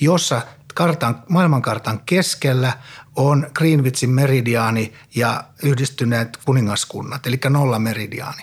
jossa 0.00 0.42
kartan, 0.74 1.22
maailmankartan 1.28 2.00
keskellä 2.06 2.72
on 3.16 3.50
Greenwichin 3.54 4.10
meridiaani 4.10 4.92
ja 5.14 5.44
yhdistyneet 5.62 6.38
kuningaskunnat, 6.44 7.26
eli 7.26 7.40
nolla 7.48 7.78
meridiaani. 7.78 8.42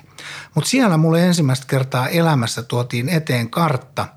Mutta 0.55 0.69
siellä 0.69 0.97
mulle 0.97 1.25
ensimmäistä 1.25 1.65
kertaa 1.67 2.07
elämässä 2.07 2.63
tuotiin 2.63 3.09
eteen 3.09 3.49
kartta, 3.49 4.07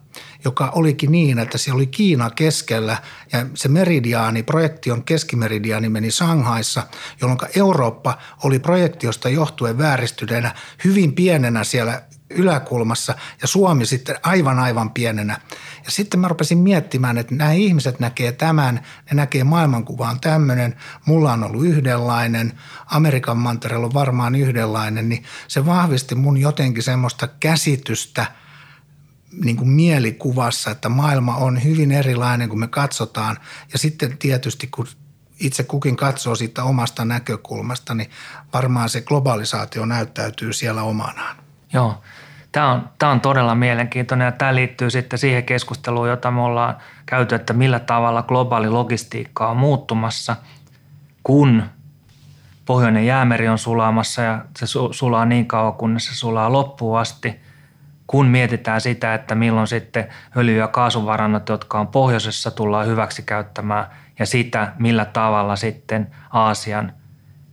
joka 0.44 0.72
olikin 0.74 1.12
niin, 1.12 1.38
että 1.38 1.58
siellä 1.58 1.76
oli 1.76 1.86
Kiina 1.86 2.30
keskellä 2.30 2.96
ja 3.32 3.46
se 3.54 3.68
meridiaani, 3.68 4.42
projektion 4.42 5.04
keskimeridiaani 5.04 5.88
meni 5.88 6.10
Shanghaissa, 6.10 6.82
jolloin 7.20 7.38
Eurooppa 7.56 8.18
oli 8.44 8.58
projektiosta 8.58 9.28
johtuen 9.28 9.78
vääristyneenä 9.78 10.54
hyvin 10.84 11.12
pienenä 11.12 11.64
siellä 11.64 12.02
yläkulmassa 12.34 13.14
ja 13.42 13.48
Suomi 13.48 13.86
sitten 13.86 14.16
aivan 14.22 14.58
aivan 14.58 14.90
pienenä. 14.90 15.40
Ja 15.84 15.90
sitten 15.90 16.20
mä 16.20 16.28
rupesin 16.28 16.58
miettimään, 16.58 17.18
että 17.18 17.34
nämä 17.34 17.52
ihmiset 17.52 18.00
näkee 18.00 18.32
tämän, 18.32 18.74
ne 19.10 19.14
näkee 19.14 19.44
maailmankuvaan 19.44 20.20
tämmöinen, 20.20 20.76
mulla 21.06 21.32
on 21.32 21.44
ollut 21.44 21.64
yhdenlainen, 21.64 22.52
Amerikan 22.86 23.38
mantereella 23.38 23.86
on 23.86 23.94
varmaan 23.94 24.34
yhdenlainen, 24.34 25.08
niin 25.08 25.24
se 25.48 25.66
vahvisti 25.66 26.14
mun 26.14 26.36
jotenkin 26.36 26.82
semmoista 26.82 27.28
käsitystä 27.40 28.26
niin 29.44 29.56
kuin 29.56 29.68
mielikuvassa, 29.68 30.70
että 30.70 30.88
maailma 30.88 31.36
on 31.36 31.64
hyvin 31.64 31.92
erilainen 31.92 32.48
kuin 32.48 32.60
me 32.60 32.68
katsotaan. 32.68 33.36
Ja 33.72 33.78
sitten 33.78 34.18
tietysti 34.18 34.66
kun 34.66 34.86
itse 35.40 35.62
kukin 35.62 35.96
katsoo 35.96 36.34
siitä 36.34 36.64
omasta 36.64 37.04
näkökulmasta, 37.04 37.94
niin 37.94 38.10
varmaan 38.52 38.88
se 38.88 39.00
globalisaatio 39.00 39.86
näyttäytyy 39.86 40.52
siellä 40.52 40.82
omanaan. 40.82 41.36
Joo, 41.72 42.02
Tämä 42.52 42.72
on, 42.72 42.88
tämä 42.98 43.12
on 43.12 43.20
todella 43.20 43.54
mielenkiintoinen 43.54 44.24
ja 44.24 44.32
tämä 44.32 44.54
liittyy 44.54 44.90
sitten 44.90 45.18
siihen 45.18 45.44
keskusteluun, 45.44 46.08
jota 46.08 46.30
me 46.30 46.40
ollaan 46.40 46.76
käyty, 47.06 47.34
että 47.34 47.52
millä 47.52 47.78
tavalla 47.80 48.22
globaali 48.22 48.68
logistiikka 48.68 49.48
on 49.48 49.56
muuttumassa, 49.56 50.36
kun 51.22 51.62
pohjoinen 52.64 53.06
jäämeri 53.06 53.48
on 53.48 53.58
sulaamassa 53.58 54.22
ja 54.22 54.44
se 54.58 54.66
sulaa 54.90 55.24
niin 55.24 55.46
kauan, 55.46 55.72
kunnes 55.72 56.06
se 56.06 56.14
sulaa 56.14 56.52
loppuun 56.52 56.98
asti, 56.98 57.40
kun 58.12 58.26
mietitään 58.26 58.80
sitä, 58.80 59.14
että 59.14 59.34
milloin 59.34 59.66
sitten 59.66 60.08
öljy- 60.36 60.58
ja 60.58 60.68
kaasuvarannot, 60.68 61.48
jotka 61.48 61.80
on 61.80 61.88
pohjoisessa, 61.88 62.50
tullaan 62.50 62.86
hyväksi 62.86 63.22
käyttämään 63.22 63.86
ja 64.18 64.26
sitä, 64.26 64.72
millä 64.78 65.04
tavalla 65.04 65.56
sitten 65.56 66.10
Aasian– 66.30 66.92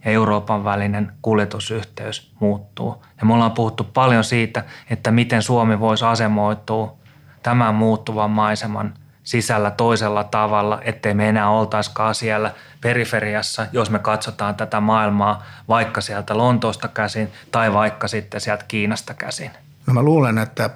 ja 0.05 0.11
Euroopan 0.11 0.63
välinen 0.63 1.11
kuljetusyhteys 1.21 2.31
muuttuu. 2.39 3.05
Ja 3.19 3.25
me 3.25 3.33
ollaan 3.33 3.51
puhuttu 3.51 3.83
paljon 3.83 4.23
siitä, 4.23 4.63
että 4.89 5.11
miten 5.11 5.41
Suomi 5.41 5.79
voisi 5.79 6.05
asemoitua 6.05 6.97
tämän 7.43 7.75
muuttuvan 7.75 8.31
maiseman 8.31 8.93
sisällä 9.23 9.71
toisella 9.71 10.23
tavalla, 10.23 10.79
ettei 10.81 11.13
me 11.13 11.29
enää 11.29 11.49
oltaisikaan 11.49 12.15
siellä 12.15 12.51
periferiassa, 12.81 13.67
jos 13.71 13.89
me 13.89 13.99
katsotaan 13.99 14.55
tätä 14.55 14.79
maailmaa 14.79 15.43
vaikka 15.67 16.01
sieltä 16.01 16.37
Lontoosta 16.37 16.87
käsin 16.87 17.31
tai 17.51 17.73
vaikka 17.73 18.07
sitten 18.07 18.41
sieltä 18.41 18.65
Kiinasta 18.67 19.13
käsin. 19.13 19.51
No 19.89 19.93
mä 19.93 20.03
luulen, 20.03 20.37
että 20.37 20.69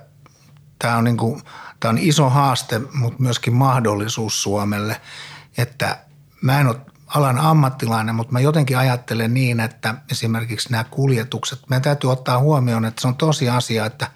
tämä 0.79 0.97
on, 0.97 1.03
niin 1.03 1.17
kuin, 1.17 1.41
tämä 1.79 1.89
on 1.89 1.97
iso 1.97 2.29
haaste, 2.29 2.81
mutta 2.93 3.21
myöskin 3.21 3.53
mahdollisuus 3.53 4.43
Suomelle, 4.43 5.01
että 5.57 5.99
mä 6.41 6.59
en 6.59 6.67
ole 6.67 6.79
alan 7.07 7.37
ammattilainen, 7.37 8.15
mutta 8.15 8.33
mä 8.33 8.39
jotenkin 8.39 8.77
ajattelen 8.77 9.33
niin, 9.33 9.59
että 9.59 9.95
esimerkiksi 10.11 10.71
nämä 10.71 10.83
kuljetukset, 10.83 11.59
meidän 11.69 11.81
täytyy 11.81 12.11
ottaa 12.11 12.39
huomioon, 12.39 12.85
että 12.85 13.01
se 13.01 13.07
on 13.07 13.15
tosi 13.15 13.49
asia, 13.49 13.85
että 13.85 14.07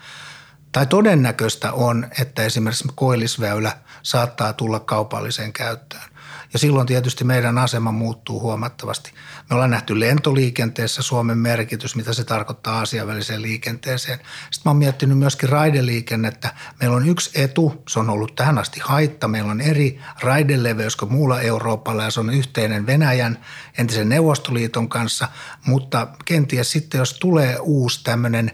tai 0.72 0.86
todennäköistä 0.86 1.74
on, 1.74 2.08
että 2.20 2.44
esimerkiksi 2.44 2.88
koillisväylä 2.96 3.77
saattaa 4.04 4.54
tulla 4.54 4.80
kaupalliseen 4.80 5.54
käyttöön. 5.54 6.10
Ja 6.54 6.60
silloin 6.60 6.88
tietysti 6.88 7.24
meidän 7.24 7.58
asema 7.58 7.92
muuttuu 7.92 8.39
huomattavasti. 8.39 9.12
Me 9.50 9.54
ollaan 9.54 9.70
nähty 9.70 10.00
lentoliikenteessä 10.00 11.01
Suomen 11.01 11.38
merkitys, 11.38 11.96
mitä 11.96 12.13
se 12.13 12.24
tarkoittaa 12.24 12.77
Aasian 12.77 13.08
väliseen 13.08 13.42
liikenteeseen. 13.42 14.20
Sitten 14.51 14.62
mä 14.66 14.70
oon 14.70 14.77
miettinyt 14.77 15.18
myöskin 15.18 15.50
raideliikennettä. 15.50 16.54
Meillä 16.80 16.96
on 16.96 17.10
yksi 17.10 17.42
etu, 17.44 17.84
se 17.89 18.00
on 18.00 18.10
ollut 18.10 18.36
tähän 18.36 18.58
asti 18.58 18.80
haitta. 18.84 19.27
Meillä 19.27 19.51
on 19.51 19.62
eri 19.62 20.00
raideleveys 20.22 20.96
kuin 20.96 21.12
muulla 21.12 21.42
Euroopalla 21.42 22.04
ja 22.04 22.12
se 22.12 22.20
on 22.20 22.30
yhteinen 22.30 22.86
Venäjän 22.86 23.46
entisen 23.77 24.10
Neuvostoliiton 24.10 24.89
kanssa. 24.89 25.27
Mutta 25.66 26.08
kenties 26.25 26.72
sitten, 26.72 27.00
jos 27.00 27.13
tulee 27.13 27.58
uusi 27.60 28.04
tämmöinen 28.04 28.51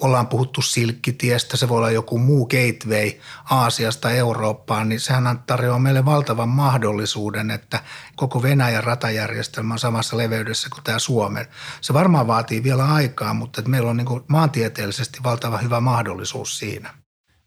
ollaan 0.00 0.26
puhuttu 0.26 0.62
silkkitiestä, 0.62 1.56
se 1.56 1.68
voi 1.68 1.78
olla 1.78 1.90
joku 1.90 2.18
muu 2.18 2.46
gateway 2.46 3.10
Aasiasta 3.50 4.10
Eurooppaan, 4.10 4.88
niin 4.88 5.00
sehän 5.00 5.38
tarjoaa 5.46 5.78
meille 5.78 6.04
valtavan 6.04 6.48
mahdollisuuden, 6.48 7.50
että 7.50 7.80
koko 8.16 8.42
Venäjän 8.42 8.84
ratajärjestelmä 8.84 9.74
on 9.74 9.78
samassa 9.78 10.16
leveydessä 10.16 10.68
kuin 10.72 10.84
tämä 10.84 10.98
Suomen. 10.98 11.46
Se 11.80 11.94
varmaan 11.94 12.26
vaatii 12.26 12.62
vielä 12.62 12.84
aikaa, 12.84 13.34
mutta 13.34 13.60
että 13.60 13.70
meillä 13.70 13.90
on 13.90 13.96
niin 13.96 14.22
maantieteellisesti 14.28 15.18
valtava 15.24 15.58
hyvä 15.58 15.80
mahdollisuus 15.80 16.58
siinä. 16.58 16.94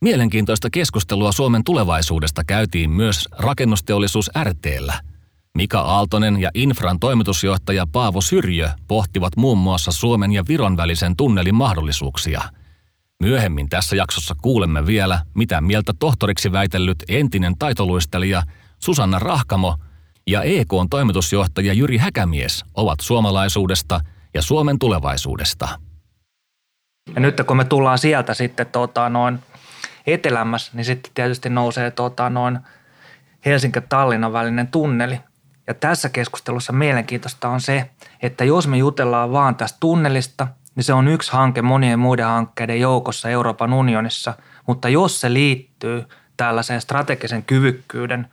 Mielenkiintoista 0.01 0.69
keskustelua 0.69 1.31
Suomen 1.31 1.63
tulevaisuudesta 1.63 2.43
käytiin 2.43 2.89
myös 2.89 3.27
rakennusteollisuus 3.31 4.31
RTllä– 4.43 4.93
Mika 5.57 5.79
Aaltonen 5.79 6.41
ja 6.41 6.51
Infran 6.53 6.99
toimitusjohtaja 6.99 7.87
Paavo 7.91 8.21
Syrjö 8.21 8.69
pohtivat 8.87 9.37
muun 9.37 9.57
muassa 9.57 9.91
Suomen 9.91 10.31
ja 10.31 10.43
Viron 10.47 10.77
välisen 10.77 11.15
tunnelin 11.15 11.55
mahdollisuuksia. 11.55 12.41
Myöhemmin 13.23 13.69
tässä 13.69 13.95
jaksossa 13.95 14.35
kuulemme 14.41 14.85
vielä, 14.85 15.19
mitä 15.33 15.61
mieltä 15.61 15.93
tohtoriksi 15.99 16.51
väitellyt 16.51 17.03
entinen 17.07 17.57
taitoluistelija 17.59 18.43
Susanna 18.79 19.19
Rahkamo 19.19 19.77
ja 20.27 20.43
EKn 20.43 20.87
toimitusjohtaja 20.89 21.73
Jyri 21.73 21.97
Häkämies 21.97 22.65
ovat 22.73 22.99
suomalaisuudesta 22.99 23.99
ja 24.33 24.41
Suomen 24.41 24.79
tulevaisuudesta. 24.79 25.67
Ja 27.15 27.21
nyt 27.21 27.41
kun 27.47 27.57
me 27.57 27.65
tullaan 27.65 27.99
sieltä 27.99 28.33
sitten 28.33 28.67
tota, 28.67 29.09
noin 29.09 29.39
etelämässä, 30.07 30.71
niin 30.75 30.85
sitten 30.85 31.11
tietysti 31.13 31.49
nousee 31.49 31.91
tota, 31.91 32.29
noin 32.29 32.59
Helsinki-Tallinnan 33.45 34.33
välinen 34.33 34.67
tunneli. 34.67 35.19
Ja 35.67 35.73
tässä 35.73 36.09
keskustelussa 36.09 36.73
mielenkiintoista 36.73 37.49
on 37.49 37.61
se, 37.61 37.89
että 38.21 38.43
jos 38.43 38.67
me 38.67 38.77
jutellaan 38.77 39.31
vaan 39.31 39.55
tästä 39.55 39.77
tunnelista, 39.79 40.47
niin 40.75 40.83
se 40.83 40.93
on 40.93 41.07
yksi 41.07 41.31
hanke 41.31 41.61
monien 41.61 41.99
muiden 41.99 42.25
hankkeiden 42.25 42.79
joukossa 42.79 43.29
Euroopan 43.29 43.73
unionissa, 43.73 44.33
mutta 44.67 44.89
jos 44.89 45.21
se 45.21 45.33
liittyy 45.33 46.05
tällaiseen 46.37 46.81
strategisen 46.81 47.43
kyvykkyyden 47.43 48.27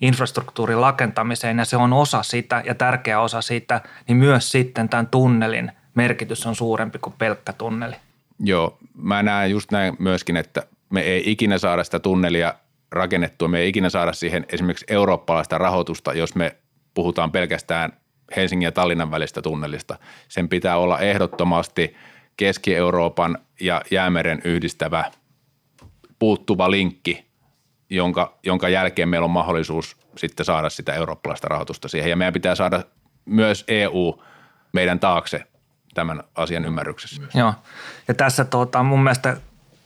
infrastruktuurin 0.00 0.78
rakentamiseen 0.78 1.58
ja 1.58 1.64
se 1.64 1.76
on 1.76 1.92
osa 1.92 2.22
sitä 2.22 2.62
ja 2.66 2.74
tärkeä 2.74 3.20
osa 3.20 3.42
sitä, 3.42 3.80
niin 4.08 4.16
myös 4.16 4.52
sitten 4.52 4.88
tämän 4.88 5.06
tunnelin 5.06 5.72
merkitys 5.94 6.46
on 6.46 6.54
suurempi 6.54 6.98
kuin 6.98 7.14
pelkkä 7.18 7.52
tunneli. 7.52 7.96
Joo, 8.38 8.78
mä 8.94 9.22
näen 9.22 9.50
just 9.50 9.70
näin 9.70 9.96
myöskin, 9.98 10.36
että 10.36 10.62
me 10.90 11.00
ei 11.00 11.22
ikinä 11.30 11.58
saada 11.58 11.84
sitä 11.84 11.98
tunnelia 11.98 12.54
rakennettua, 12.90 13.48
me 13.48 13.58
ei 13.58 13.68
ikinä 13.68 13.90
saada 13.90 14.12
siihen 14.12 14.46
esimerkiksi 14.48 14.86
eurooppalaista 14.88 15.58
rahoitusta, 15.58 16.12
jos 16.12 16.34
me 16.34 16.56
puhutaan 17.00 17.32
pelkästään 17.32 17.92
Helsingin 18.36 18.64
ja 18.64 18.72
Tallinnan 18.72 19.10
välistä 19.10 19.42
tunnelista. 19.42 19.98
Sen 20.28 20.48
pitää 20.48 20.76
olla 20.76 20.98
ehdottomasti 20.98 21.96
Keski-Euroopan 22.36 23.38
ja 23.60 23.82
Jäämeren 23.90 24.40
yhdistävä 24.44 25.04
puuttuva 26.18 26.70
linkki, 26.70 27.26
jonka, 27.90 28.38
jonka 28.42 28.68
jälkeen 28.68 29.08
meillä 29.08 29.24
on 29.24 29.30
mahdollisuus 29.30 29.96
sitten 30.16 30.46
saada 30.46 30.70
sitä 30.70 30.94
eurooppalaista 30.94 31.48
rahoitusta 31.48 31.88
siihen. 31.88 32.10
Ja 32.10 32.16
meidän 32.16 32.32
pitää 32.32 32.54
saada 32.54 32.82
myös 33.24 33.64
EU 33.68 34.22
meidän 34.72 35.00
taakse 35.00 35.44
tämän 35.94 36.22
asian 36.34 36.64
ymmärryksessä. 36.64 37.22
Joo, 37.34 37.54
ja 38.08 38.14
tässä 38.14 38.44
tuota, 38.44 38.82
mun 38.82 39.02
mielestä 39.02 39.36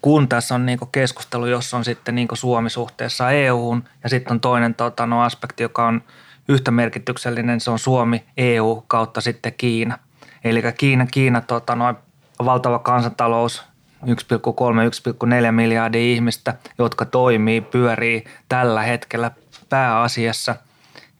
kun 0.02 0.28
tässä 0.28 0.54
on 0.54 0.66
niin 0.66 0.78
keskustelu, 0.92 1.46
jossa 1.46 1.76
on 1.76 1.84
sitten 1.84 2.14
niin 2.14 2.28
Suomi 2.32 2.70
suhteessa 2.70 3.30
EUhun 3.30 3.84
ja 4.02 4.08
sitten 4.08 4.32
on 4.32 4.40
toinen 4.40 4.74
tuota, 4.74 5.06
no 5.06 5.22
aspekti, 5.22 5.62
joka 5.62 5.86
on– 5.86 6.02
yhtä 6.48 6.70
merkityksellinen 6.70 7.60
se 7.60 7.70
on 7.70 7.78
Suomi, 7.78 8.24
EU 8.36 8.84
kautta 8.86 9.20
sitten 9.20 9.54
Kiina. 9.58 9.98
Eli 10.44 10.62
Kiina, 10.78 11.06
Kiina 11.06 11.40
tota, 11.40 11.74
noin 11.74 11.96
valtava 12.44 12.78
kansantalous, 12.78 13.64
1,3-1,4 14.06 15.52
miljardia 15.52 16.00
ihmistä, 16.00 16.54
jotka 16.78 17.04
toimii, 17.04 17.60
pyörii 17.60 18.24
tällä 18.48 18.82
hetkellä 18.82 19.30
pääasiassa 19.68 20.56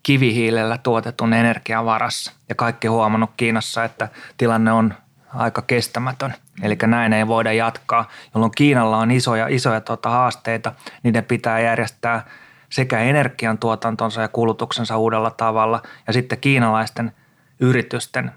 kivihiilellä 0.03 0.79
tuotetun 0.79 1.33
energian 1.33 1.85
varassa. 1.85 2.33
Ja 2.49 2.55
kaikki 2.55 2.87
huomannut 2.88 3.31
Kiinassa, 3.37 3.85
että 3.85 4.09
tilanne 4.37 4.72
on 4.72 4.94
aika 5.35 5.62
kestämätön. 5.62 6.35
Eli 6.62 6.77
näin 6.87 7.12
ei 7.12 7.27
voida 7.27 7.53
jatkaa, 7.53 8.09
jolloin 8.35 8.53
Kiinalla 8.57 8.99
on 8.99 9.11
isoja, 9.11 9.46
isoja 9.49 9.81
tota, 9.81 10.11
haasteita. 10.11 10.72
Niiden 11.03 11.25
pitää 11.25 11.61
järjestää– 11.61 12.25
sekä 12.75 13.01
energiantuotantonsa 13.01 14.21
ja 14.21 14.29
kulutuksensa 14.29 14.97
uudella 14.97 15.31
tavalla 15.31 15.83
ja 16.07 16.13
sitten 16.13 16.39
kiinalaisten 16.39 17.13
yritysten 17.61 18.33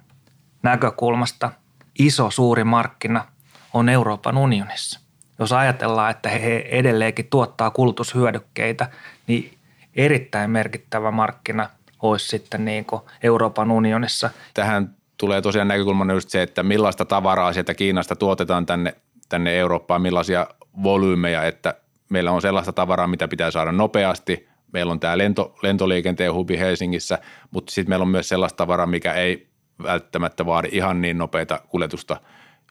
näkökulmasta 0.64 1.52
iso 2.00 2.32
suuri 2.32 2.64
markkina 2.64 3.26
on 3.74 3.90
Euroopan 3.90 4.38
unionissa. 4.38 5.00
Jos 5.40 5.52
ajatellaan, 5.52 6.12
että 6.12 6.30
he 6.30 6.58
edelleenkin 6.70 7.28
tuottaa 7.30 7.72
kulutushyödykkeitä, 7.72 8.90
niin 9.28 9.58
erittäin 9.96 10.52
merkittävä 10.52 11.12
markkina 11.12 11.70
olisi 12.02 12.28
sitten 12.28 12.66
niin 12.66 12.86
kuin 12.86 13.02
Euroopan 13.24 13.72
unionissa. 13.72 14.30
Tähän 14.54 14.96
tulee 15.18 15.42
tosiaan 15.42 15.68
näkökulmana 15.68 16.14
just 16.14 16.30
se, 16.30 16.42
että 16.42 16.64
millaista 16.64 17.06
tavaraa 17.06 17.54
sieltä 17.54 17.74
Kiinasta 17.74 18.16
tuotetaan 18.16 18.66
tänne, 18.66 18.96
tänne 19.30 19.58
Eurooppaan, 19.60 20.02
millaisia 20.02 20.48
volyymeja, 20.84 21.44
että 21.44 21.74
meillä 22.10 22.32
on 22.32 22.42
sellaista 22.42 22.74
tavaraa, 22.74 23.08
mitä 23.08 23.28
pitää 23.28 23.52
saada 23.52 23.72
nopeasti. 23.72 24.48
Meillä 24.74 24.92
on 24.92 25.00
tämä 25.00 25.18
lento, 25.18 25.56
lentoliikenteen 25.62 26.34
hubi 26.34 26.60
Helsingissä, 26.60 27.20
mutta 27.52 27.72
sitten 27.72 27.92
meillä 27.92 28.04
on 28.04 28.10
myös 28.10 28.30
sellaista 28.30 28.58
tavaraa, 28.58 28.86
mikä 28.86 29.14
ei 29.14 29.48
välttämättä 29.84 30.46
vaadi 30.46 30.70
ihan 30.72 31.02
niin 31.02 31.18
nopeita 31.18 31.62
kuljetusta, 31.68 32.18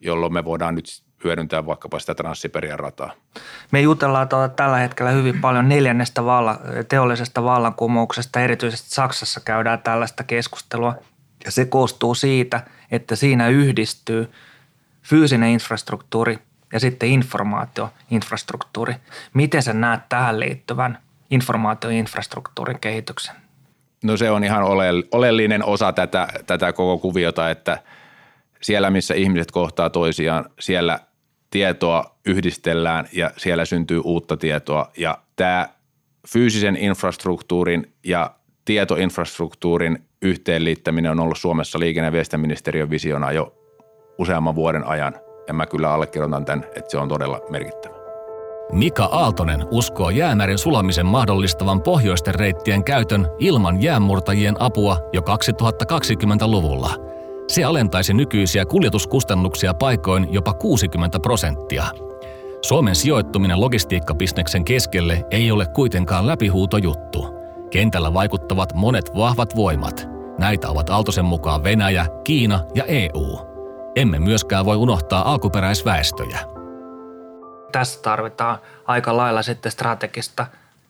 jolloin 0.00 0.32
me 0.32 0.44
voidaan 0.44 0.74
nyt 0.74 0.84
hyödyntää 1.24 1.66
vaikkapa 1.66 1.98
sitä 1.98 2.14
Transsiberian 2.14 2.78
rataa. 2.78 3.12
Me 3.72 3.80
jutellaan 3.80 4.28
tuota 4.28 4.48
tällä 4.48 4.76
hetkellä 4.76 5.10
hyvin 5.10 5.40
paljon 5.40 5.68
neljännestä 5.68 6.24
valla, 6.24 6.60
teollisesta 6.88 7.44
vallankumouksesta. 7.44 8.40
Erityisesti 8.40 8.90
Saksassa 8.90 9.40
käydään 9.40 9.82
tällaista 9.82 10.24
keskustelua. 10.24 10.94
Ja 11.44 11.50
se 11.50 11.64
koostuu 11.64 12.14
siitä, 12.14 12.60
että 12.90 13.16
siinä 13.16 13.48
yhdistyy 13.48 14.30
fyysinen 15.02 15.50
infrastruktuuri 15.50 16.38
ja 16.76 16.80
sitten 16.80 17.08
informaatioinfrastruktuuri. 17.08 18.94
Miten 19.34 19.62
sä 19.62 19.72
näet 19.72 20.00
tähän 20.08 20.40
liittyvän 20.40 20.98
informaatioinfrastruktuurin 21.30 22.80
kehityksen? 22.80 23.36
No 24.04 24.16
se 24.16 24.30
on 24.30 24.44
ihan 24.44 24.62
oleellinen 25.12 25.64
osa 25.64 25.92
tätä, 25.92 26.28
tätä 26.46 26.72
koko 26.72 26.98
kuviota, 26.98 27.50
että 27.50 27.78
siellä 28.62 28.90
missä 28.90 29.14
ihmiset 29.14 29.50
kohtaa 29.50 29.90
toisiaan, 29.90 30.44
siellä 30.60 31.00
tietoa 31.50 32.16
yhdistellään 32.26 33.08
ja 33.12 33.30
siellä 33.36 33.64
syntyy 33.64 34.00
uutta 34.04 34.36
tietoa 34.36 34.90
ja 34.96 35.18
tämä 35.36 35.68
fyysisen 36.28 36.76
infrastruktuurin 36.76 37.92
ja 38.04 38.30
tietoinfrastruktuurin 38.64 40.04
yhteenliittäminen 40.22 41.10
on 41.10 41.20
ollut 41.20 41.38
Suomessa 41.38 41.78
liikenne- 41.78 42.08
ja 42.08 42.12
viestintäministeriön 42.12 42.90
visiona 42.90 43.32
jo 43.32 43.54
useamman 44.18 44.54
vuoden 44.54 44.86
ajan– 44.86 45.14
ja 45.48 45.54
mä 45.54 45.66
kyllä 45.66 45.92
allekirjoitan 45.92 46.44
tämän, 46.44 46.64
että 46.76 46.90
se 46.90 46.98
on 46.98 47.08
todella 47.08 47.40
merkittävä. 47.50 47.96
Mika 48.72 49.04
Aaltonen 49.04 49.64
uskoo 49.70 50.10
jäämeren 50.10 50.58
sulamisen 50.58 51.06
mahdollistavan 51.06 51.82
pohjoisten 51.82 52.34
reittien 52.34 52.84
käytön 52.84 53.28
ilman 53.38 53.82
jäänmurtajien 53.82 54.62
apua 54.62 54.98
jo 55.12 55.20
2020-luvulla. 55.20 56.90
Se 57.48 57.64
alentaisi 57.64 58.14
nykyisiä 58.14 58.64
kuljetuskustannuksia 58.64 59.74
paikoin 59.74 60.32
jopa 60.32 60.52
60 60.54 61.20
prosenttia. 61.20 61.84
Suomen 62.62 62.94
sijoittuminen 62.94 63.60
logistiikkabisneksen 63.60 64.64
keskelle 64.64 65.24
ei 65.30 65.50
ole 65.50 65.66
kuitenkaan 65.66 66.26
läpihuutojuttu. 66.26 67.26
Kentällä 67.70 68.14
vaikuttavat 68.14 68.74
monet 68.74 69.14
vahvat 69.16 69.56
voimat. 69.56 70.08
Näitä 70.38 70.68
ovat 70.68 70.90
Aaltosen 70.90 71.24
mukaan 71.24 71.64
Venäjä, 71.64 72.06
Kiina 72.24 72.60
ja 72.74 72.84
EU. 72.84 73.55
Emme 73.96 74.18
myöskään 74.18 74.64
voi 74.64 74.76
unohtaa 74.76 75.30
alkuperäisväestöjä. 75.32 76.38
Tässä 77.72 78.02
tarvitaan 78.02 78.58
aika 78.84 79.16
lailla 79.16 79.42
sitten 79.42 79.72
strategista 79.72 80.46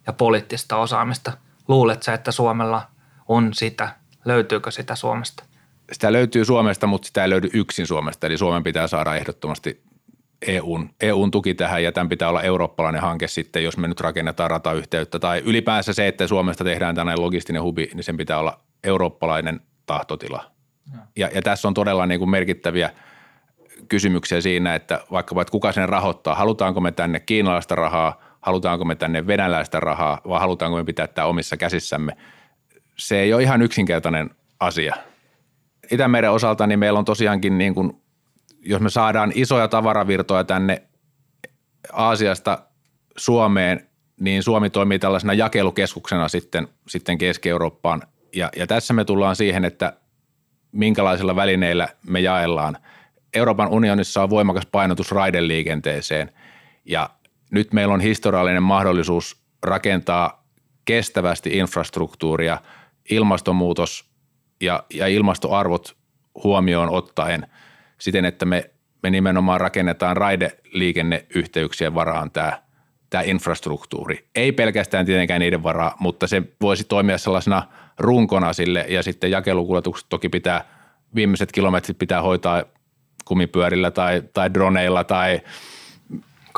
ja 0.07 0.13
poliittista 0.13 0.77
osaamista. 0.77 1.33
Luuletko 1.69 2.13
että 2.13 2.33
Suomella 2.33 2.83
on 3.29 3.55
sitä? 3.55 3.89
Löytyykö 4.25 4.71
sitä 4.71 4.95
Suomesta? 4.97 5.45
Sitä 5.93 6.13
löytyy 6.13 6.45
Suomesta, 6.45 6.87
mutta 6.87 7.07
sitä 7.07 7.23
ei 7.23 7.31
löydy 7.31 7.51
yksin 7.53 7.87
Suomesta. 7.87 8.27
Eli 8.27 8.39
Suomen 8.39 8.63
pitää 8.63 8.87
saada 8.87 9.17
ehdottomasti 9.17 9.83
EUn, 10.47 10.91
EUn 11.01 11.31
tuki 11.31 11.55
tähän 11.55 11.83
ja 11.83 11.93
tämän 11.93 12.09
pitää 12.09 12.29
olla 12.29 12.43
eurooppalainen 12.43 13.03
hanke 13.03 13.29
sitten, 13.29 13.65
jos 13.65 13.77
me 13.77 13.89
nyt 13.89 14.01
rakennetaan 14.01 14.51
ratayhteyttä. 14.51 15.19
Tai 15.19 15.43
ylipäänsä 15.45 15.93
se, 15.93 16.09
että 16.09 16.27
Suomesta 16.27 16.65
tehdään 16.65 16.95
tällainen 16.95 17.25
logistinen 17.25 17.63
hubi, 17.63 17.91
niin 17.95 18.05
sen 18.05 18.17
pitää 18.17 18.39
olla 18.39 18.61
eurooppalainen 18.85 19.61
tahtotila. 19.87 20.56
Ja, 21.17 21.31
ja 21.35 21.43
tässä 21.43 21.69
on 21.69 21.75
todella 21.75 22.07
niin 22.07 22.19
kuin 22.19 22.31
merkittäviä 22.31 22.91
kysymyksiä 23.89 24.41
siinä, 24.41 24.75
että 24.75 25.01
vaikkapa, 25.11 25.43
että 25.43 25.53
kuka 25.53 25.73
sen 25.73 25.89
rahoittaa. 25.89 26.35
Halutaanko 26.35 26.81
me 26.81 26.93
tänne 26.93 27.21
kiinalaista 27.21 27.75
rahaa, 27.75 28.21
halutaanko 28.41 28.85
me 28.85 28.95
tänne 28.95 29.27
venäläistä 29.27 29.81
rahaa 29.81 30.21
vai 30.29 30.41
halutaanko 30.41 30.77
me 30.77 30.85
pitää 30.85 31.07
tämä 31.07 31.27
omissa 31.27 31.57
käsissämme. 31.57 32.17
Se 32.99 33.21
ei 33.21 33.35
ole 33.35 33.43
ihan 33.43 33.63
yksinkertainen 33.63 34.31
asia. 34.61 34.97
Itämeren 35.91 36.31
osalta 36.31 36.67
niin 36.67 36.79
meillä 36.79 36.99
on 36.99 37.05
tosiaankin 37.05 37.59
niin 37.59 37.75
kuin 37.75 38.03
jos 38.61 38.81
me 38.81 38.91
saadaan 38.91 39.33
isoja 39.35 39.69
tavaravirtoja 39.69 40.45
tänne 40.45 40.83
Aasiasta 41.93 42.59
Suomeen, 43.17 43.89
niin 44.21 44.43
Suomi 44.43 44.71
toimii 44.71 44.99
tällaisena 44.99 45.35
jakelukeskuksena 45.35 46.29
sitten, 46.29 46.69
sitten 46.89 47.19
Keski-Eurooppaan. 47.19 48.03
Ja, 48.35 48.51
ja 48.57 48.67
tässä 48.67 48.95
me 48.95 49.05
tullaan 49.05 49.37
siihen, 49.37 49.65
että 49.65 49.93
minkälaisilla 50.79 51.37
välineillä 51.37 51.89
me 52.09 52.21
jaellaan. 52.21 52.77
Euroopan 53.35 53.69
unionissa 53.69 54.23
on 54.23 54.31
voimakas 54.31 54.67
painotus 54.67 55.13
raideliikenteeseen 55.13 56.33
ja 56.85 57.11
nyt 57.51 57.73
meillä 57.73 57.95
on 57.95 58.01
historiallinen 58.01 58.63
mahdollisuus 58.63 59.41
rakentaa 59.63 60.47
kestävästi 60.85 61.59
infrastruktuuria, 61.59 62.59
ilmastonmuutos 63.11 64.11
ja, 64.61 64.85
ja 64.95 65.07
ilmastoarvot 65.07 65.97
huomioon 66.45 66.91
ottaen– 66.91 67.47
siten, 67.99 68.25
että 68.25 68.45
me, 68.45 68.71
me 69.03 69.11
nimenomaan 69.11 69.61
rakennetaan 69.61 70.17
raideliikenneyhteyksien 70.17 71.95
varaan 71.95 72.31
tämä, 72.31 72.63
tämä 73.11 73.23
infrastruktuuri. 73.23 74.29
Ei 74.35 74.53
pelkästään 74.53 75.07
tietenkään 75.07 75.41
niiden 75.41 75.63
varaa, 75.63 75.97
mutta 76.01 76.27
se 76.27 76.43
voisi 76.61 76.85
toimia 76.85 77.19
sellaisena 77.19 77.63
runkona 77.99 78.53
sille 78.53 78.87
ja 78.89 79.03
sitten 79.03 79.31
jakelukuljetukset 79.31 80.07
toki 80.09 80.29
pitää, 80.29 80.65
viimeiset 81.15 81.53
kilometrit 81.53 81.99
pitää 81.99 82.23
hoitaa 82.23 82.63
kumipyörillä 83.25 83.91
tai, 83.91 84.23
tai 84.35 84.55
droneilla 84.55 85.05
tai 85.05 85.41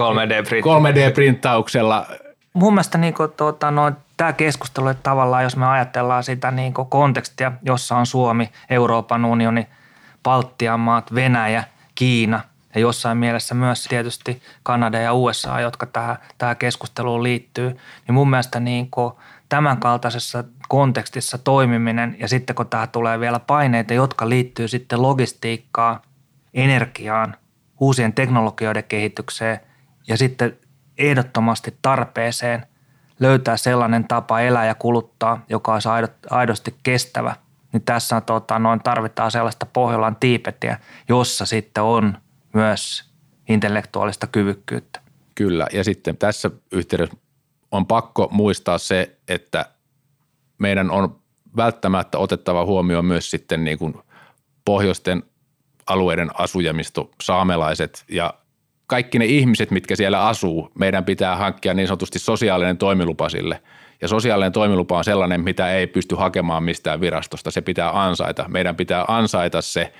3D-printtauksella. 0.01 2.07
3D 2.11 2.29
Mun 2.53 2.75
mielestä 2.75 2.99
niin 2.99 3.15
kuin, 3.15 3.33
tuota, 3.33 3.71
no, 3.71 3.93
tämä 4.17 4.33
keskustelu, 4.33 4.89
että 4.89 5.03
tavallaan 5.03 5.43
jos 5.43 5.57
me 5.57 5.67
ajatellaan 5.67 6.25
sitä 6.25 6.51
niin 6.51 6.75
kuin 6.75 6.89
kontekstia, 6.89 7.53
jossa 7.63 7.97
on 7.97 8.07
Suomi, 8.07 8.49
Euroopan 8.71 9.25
unioni– 9.25 9.67
Baltian 10.23 10.81
maat, 10.81 11.15
Venäjä, 11.15 11.65
Kiina 11.95 12.41
ja 12.75 12.81
jossain 12.81 13.19
mielessä 13.19 13.55
myös 13.55 13.85
tietysti 13.85 14.43
Kanada 14.63 14.99
ja 14.99 15.15
USA, 15.15 15.61
jotka 15.61 15.87
tähän, 15.87 16.17
tähän 16.39 16.57
keskusteluun 16.57 17.23
liittyy, 17.23 17.79
niin 18.07 18.15
mun 18.15 18.31
mielestä 18.31 18.61
niin 18.61 18.91
kuin 18.91 19.13
tämän 19.49 19.81
kaltaisessa 19.81 20.45
kontekstissa 20.69 21.39
toimiminen 21.39 22.17
ja 22.19 22.29
sitten 22.29 22.57
kun 22.57 22.69
tähän 22.69 22.89
tulee 22.89 23.21
vielä 23.21 23.39
paineita, 23.39 23.95
jotka 23.95 24.29
liittyy 24.29 24.69
sitten 24.69 25.03
logistiikkaan, 25.03 26.01
energiaan, 26.55 27.37
uusien 27.81 28.13
teknologioiden 28.13 28.85
kehitykseen 28.85 29.61
ja 30.09 30.17
sitten 30.17 30.57
ehdottomasti 30.99 31.77
tarpeeseen 31.83 32.67
löytää 33.21 33.57
sellainen 33.57 34.09
tapa 34.09 34.41
elää 34.41 34.67
ja 34.67 34.75
kuluttaa, 34.75 35.45
joka 35.49 35.73
olisi 35.73 35.89
aidosti 36.31 36.75
kestävä– 36.83 37.37
niin 37.73 37.83
tässä 37.83 38.21
tota, 38.21 38.59
noin 38.59 38.81
tarvitaan 38.81 39.31
sellaista 39.31 39.67
Pohjolan 39.67 40.17
tiipetiä, 40.17 40.79
jossa 41.09 41.47
sitten 41.47 41.83
on 41.83 42.19
myös 42.53 43.05
intellektuaalista 43.49 44.27
kyvykkyyttä. 44.27 45.01
Kyllä, 45.35 45.67
ja 45.73 45.85
sitten 45.85 46.17
tässä 46.17 46.51
yhteydessä 46.73 47.17
on 47.73 47.87
pakko 47.87 48.29
muistaa 48.31 48.79
se, 48.79 49.17
että 49.29 49.67
meidän 50.59 50.91
on 50.91 51.19
välttämättä 51.57 52.19
otettava 52.19 52.65
huomioon 52.65 53.05
myös 53.05 53.31
sitten 53.31 53.65
niin 53.65 53.79
kuin 53.79 53.95
pohjoisten 54.65 55.23
alueiden 55.87 56.31
asujamisto, 56.35 57.11
saamelaiset 57.23 58.05
ja 58.09 58.35
kaikki 58.87 59.19
ne 59.19 59.25
ihmiset, 59.25 59.71
mitkä 59.71 59.97
siellä 59.97 60.27
asuu, 60.27 60.71
meidän 60.79 61.05
pitää 61.05 61.37
hankkia 61.37 61.75
niin 61.75 61.89
sanotusti 61.89 62.19
sosiaalinen 62.19 62.79
toimilupa 62.79 63.29
sille– 63.29 63.63
ja 64.01 64.09
sosiaalinen 64.09 64.53
toimilupa 64.53 64.99
on 64.99 65.05
sellainen, 65.05 65.41
mitä 65.41 65.73
ei 65.73 65.87
pysty 65.87 66.15
hakemaan 66.15 66.63
mistään 66.63 67.01
virastosta. 67.01 67.51
Se 67.51 67.61
pitää 67.61 68.03
ansaita. 68.03 68.45
Meidän 68.49 68.77
pitää 68.77 69.05
ansaita 69.09 69.63
se 69.63 69.93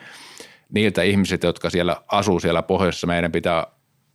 niiltä 0.73 1.03
ihmisiltä, 1.03 1.47
jotka 1.47 1.71
siellä 1.71 1.97
asuu 2.09 2.41
siellä 2.41 2.63
pohjoisessa. 2.63 3.07
Meidän 3.07 3.33
pitää 3.33 3.67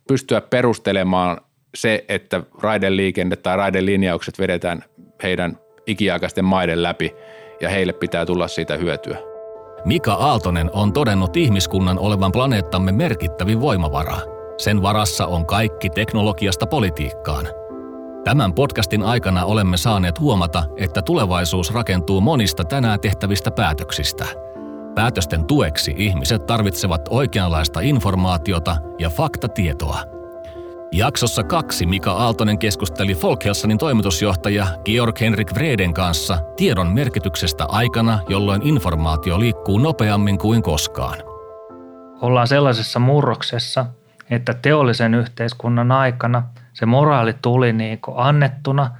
pystyä 0.08 0.40
perustelemaan 0.40 1.40
se, 1.74 2.04
että 2.08 2.42
raideliikenne 2.62 3.36
tai 3.36 3.56
raidelinjaukset 3.56 4.38
vedetään 4.38 4.84
heidän 5.22 5.58
ikiaikaisten 5.86 6.44
maiden 6.44 6.82
läpi 6.82 7.14
ja 7.60 7.68
heille 7.68 7.92
pitää 7.92 8.26
tulla 8.26 8.48
siitä 8.48 8.76
hyötyä. 8.76 9.18
Mika 9.84 10.12
Aaltonen 10.12 10.70
on 10.72 10.92
todennut 10.92 11.36
ihmiskunnan 11.36 11.98
olevan 11.98 12.32
planeettamme 12.32 12.92
merkittävin 12.92 13.60
voimavara. 13.60 14.16
Sen 14.58 14.82
varassa 14.82 15.26
on 15.26 15.46
kaikki 15.46 15.90
teknologiasta 15.90 16.66
politiikkaan– 16.66 17.48
Tämän 18.24 18.54
podcastin 18.54 19.02
aikana 19.02 19.44
olemme 19.44 19.76
saaneet 19.76 20.20
huomata, 20.20 20.64
että 20.76 21.02
tulevaisuus 21.02 21.74
rakentuu 21.74 22.20
monista 22.20 22.64
tänään 22.64 23.00
tehtävistä 23.00 23.50
päätöksistä. 23.50 24.26
Päätösten 24.94 25.44
tueksi 25.44 25.94
ihmiset 25.96 26.46
tarvitsevat 26.46 27.08
oikeanlaista 27.10 27.80
informaatiota 27.80 28.76
ja 28.98 29.10
faktatietoa. 29.10 30.13
Jaksossa 30.96 31.42
kaksi 31.42 31.86
Mika 31.86 32.12
Aaltonen 32.12 32.58
keskusteli 32.58 33.14
Folkhelsanin 33.14 33.78
toimitusjohtaja 33.78 34.66
Georg 34.84 35.20
Henrik 35.20 35.54
Vreden 35.54 35.94
kanssa 35.94 36.38
tiedon 36.56 36.94
merkityksestä 36.94 37.64
aikana, 37.68 38.18
jolloin 38.28 38.62
informaatio 38.62 39.40
liikkuu 39.40 39.78
nopeammin 39.78 40.38
kuin 40.38 40.62
koskaan. 40.62 41.18
Ollaan 42.20 42.48
sellaisessa 42.48 42.98
murroksessa, 42.98 43.86
että 44.30 44.54
teollisen 44.54 45.14
yhteiskunnan 45.14 45.92
aikana– 45.92 46.42
se 46.74 46.86
moraali 46.86 47.34
tuli 47.42 47.72
niin 47.72 47.98
annettuna 48.14 48.90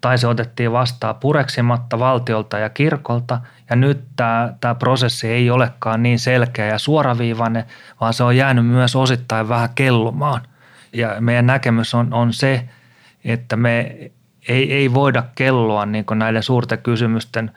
tai 0.00 0.18
se 0.18 0.26
otettiin 0.26 0.72
vastaan 0.72 1.14
pureksimatta 1.14 1.98
valtiolta 1.98 2.58
ja 2.58 2.68
kirkolta 2.68 3.40
ja 3.70 3.76
nyt 3.76 4.04
tämä, 4.16 4.54
tämä 4.60 4.74
prosessi 4.74 5.28
ei 5.28 5.50
olekaan 5.50 6.02
niin 6.02 6.18
selkeä 6.18 6.66
ja 6.66 6.78
suoraviivainen, 6.78 7.64
vaan 8.00 8.14
se 8.14 8.24
on 8.24 8.36
jäänyt 8.36 8.66
myös 8.66 8.96
osittain 8.96 9.48
vähän 9.48 9.68
kellumaan. 9.74 10.40
Ja 10.94 11.16
meidän 11.20 11.46
näkemys 11.46 11.94
on, 11.94 12.14
on 12.14 12.32
se, 12.32 12.68
että 13.24 13.56
me 13.56 13.96
ei, 14.48 14.72
ei 14.72 14.94
voida 14.94 15.22
kellua 15.34 15.86
niin 15.86 16.04
näiden 16.14 16.42
suurten 16.42 16.78
kysymysten 16.78 17.50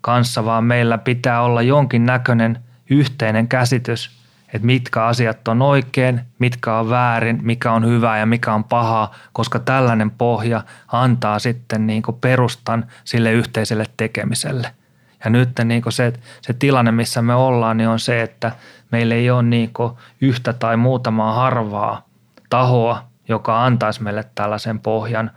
kanssa, 0.00 0.44
vaan 0.44 0.64
meillä 0.64 0.98
pitää 0.98 1.42
olla 1.42 1.62
jonkin 1.62 2.06
näköinen 2.06 2.58
yhteinen 2.90 3.48
käsitys– 3.48 4.10
että 4.52 4.66
mitkä 4.66 5.04
asiat 5.04 5.48
on 5.48 5.62
oikein, 5.62 6.20
mitkä 6.38 6.78
on 6.78 6.90
väärin, 6.90 7.38
mikä 7.42 7.72
on 7.72 7.86
hyvä 7.86 8.18
ja 8.18 8.26
mikä 8.26 8.54
on 8.54 8.64
paha, 8.64 9.14
koska 9.32 9.58
tällainen 9.58 10.10
pohja 10.10 10.62
antaa 10.88 11.38
sitten 11.38 11.86
niin 11.86 12.02
perustan 12.20 12.86
sille 13.04 13.32
yhteiselle 13.32 13.84
tekemiselle. 13.96 14.70
Ja 15.24 15.30
nyt 15.30 15.50
niin 15.64 15.82
se, 15.88 16.12
se 16.42 16.52
tilanne, 16.52 16.92
missä 16.92 17.22
me 17.22 17.34
ollaan, 17.34 17.76
niin 17.76 17.88
on 17.88 17.98
se, 17.98 18.22
että 18.22 18.52
meillä 18.92 19.14
ei 19.14 19.30
ole 19.30 19.42
niin 19.42 19.70
yhtä 20.20 20.52
tai 20.52 20.76
muutamaa 20.76 21.32
harvaa 21.32 22.05
tahoa, 22.50 23.10
joka 23.28 23.64
antaisi 23.64 24.02
meille 24.02 24.24
tällaisen 24.34 24.80
pohjan. 24.80 25.30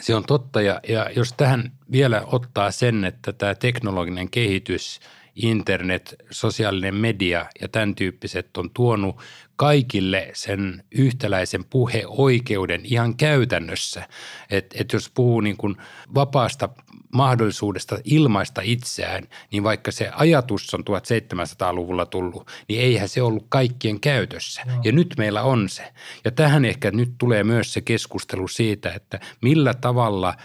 Se 0.00 0.14
on 0.14 0.24
totta 0.24 0.60
ja, 0.60 0.80
ja 0.88 1.10
jos 1.16 1.32
tähän 1.32 1.72
vielä 1.92 2.22
ottaa 2.26 2.70
sen, 2.70 3.04
että 3.04 3.32
tämä 3.32 3.54
teknologinen 3.54 4.30
kehitys– 4.30 5.00
internet, 5.36 6.16
sosiaalinen 6.30 6.94
media 6.94 7.46
ja 7.60 7.68
tämän 7.68 7.94
tyyppiset 7.94 8.56
on 8.56 8.70
tuonut 8.70 9.20
kaikille 9.56 10.30
sen 10.32 10.84
yhtäläisen 10.90 11.64
puheoikeuden 11.64 12.80
ihan 12.84 13.16
käytännössä. 13.16 14.08
Että 14.50 14.76
et 14.80 14.92
jos 14.92 15.10
puhuu 15.14 15.40
niin 15.40 15.56
kuin 15.56 15.76
vapaasta 16.14 16.68
mahdollisuudesta 17.12 17.98
ilmaista 18.04 18.60
itseään, 18.64 19.24
niin 19.52 19.62
vaikka 19.62 19.92
se 19.92 20.10
ajatus 20.12 20.74
on 20.74 20.80
1700-luvulla 20.80 22.06
tullut, 22.06 22.50
niin 22.68 22.80
eihän 22.80 23.08
se 23.08 23.22
ollut 23.22 23.46
kaikkien 23.48 24.00
käytössä. 24.00 24.62
No. 24.66 24.80
Ja 24.84 24.92
nyt 24.92 25.14
meillä 25.18 25.42
on 25.42 25.68
se. 25.68 25.92
Ja 26.24 26.30
tähän 26.30 26.64
ehkä 26.64 26.90
nyt 26.90 27.12
tulee 27.18 27.44
myös 27.44 27.72
se 27.72 27.80
keskustelu 27.80 28.48
siitä, 28.48 28.92
että 28.92 29.20
millä 29.40 29.74
tavalla– 29.74 30.34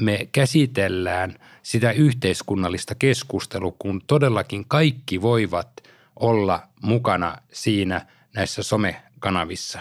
me 0.00 0.28
käsitellään 0.32 1.34
sitä 1.62 1.92
yhteiskunnallista 1.92 2.94
keskustelua, 2.94 3.74
kun 3.78 4.02
todellakin 4.06 4.64
kaikki 4.68 5.22
voivat 5.22 5.82
olla 6.16 6.62
mukana 6.82 7.38
siinä 7.52 8.06
näissä 8.34 8.62
somekanavissa. 8.62 9.78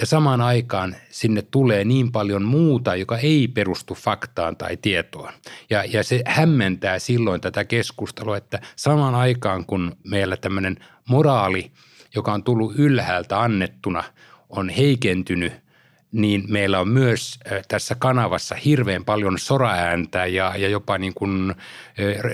Ja 0.00 0.06
samaan 0.06 0.40
aikaan 0.40 0.96
sinne 1.10 1.42
tulee 1.42 1.84
niin 1.84 2.12
paljon 2.12 2.42
muuta, 2.42 2.96
joka 2.96 3.18
ei 3.18 3.48
perustu 3.48 3.94
faktaan 3.94 4.56
tai 4.56 4.76
tietoon. 4.76 5.32
Ja, 5.70 5.84
ja 5.84 6.04
se 6.04 6.22
hämmentää 6.26 6.98
silloin 6.98 7.40
tätä 7.40 7.64
keskustelua, 7.64 8.36
että 8.36 8.60
samaan 8.76 9.14
aikaan 9.14 9.66
kun 9.66 9.96
meillä 10.04 10.36
tämmöinen 10.36 10.76
moraali 11.08 11.72
joka 12.14 12.32
on 12.32 12.42
tullut 12.42 12.72
ylhäältä 12.76 13.42
annettuna, 13.42 14.04
on 14.48 14.68
heikentynyt– 14.68 15.52
niin 16.12 16.44
meillä 16.48 16.80
on 16.80 16.88
myös 16.88 17.40
tässä 17.68 17.94
kanavassa 17.94 18.54
hirveän 18.54 19.04
paljon 19.04 19.38
soraääntä 19.38 20.26
ja, 20.26 20.52
ja 20.56 20.68
jopa 20.68 20.98
niin 20.98 21.14
kuin 21.14 21.54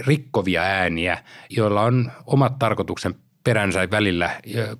rikkovia 0.06 0.62
ääniä, 0.62 1.18
joilla 1.50 1.82
on 1.82 2.12
omat 2.26 2.58
tarkoituksen 2.58 3.14
peränsä 3.46 3.90
välillä 3.90 4.30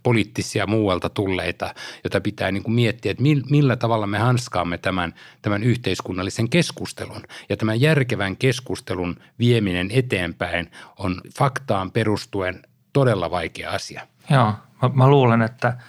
poliittisia 0.03 0.67
muualta 0.67 1.09
tulleita, 1.09 1.75
jota 2.05 2.21
pitää 2.21 2.53
niin 2.53 2.63
kuin 2.63 2.75
miettiä, 2.75 3.11
että 3.11 3.23
millä 3.51 3.77
tavalla 3.77 4.07
me 4.07 4.19
hanskaamme 4.19 4.79
tämän, 4.79 5.15
tämän 5.43 5.63
yhteiskunnallisen 5.63 6.51
keskustelun. 6.51 7.23
Ja 7.49 7.57
tämän 7.57 7.81
järkevän 7.81 8.37
keskustelun 8.37 9.17
vieminen 9.39 9.89
eteenpäin 9.93 10.71
on 10.99 11.21
faktaan 11.39 11.91
perustuen 11.91 12.63
todella 12.93 13.31
vaikea 13.31 13.71
asia. 13.71 14.07
Joo, 14.31 14.55
mä, 14.83 14.91
mä 14.95 15.09
luulen, 15.09 15.43
että– 15.43 15.73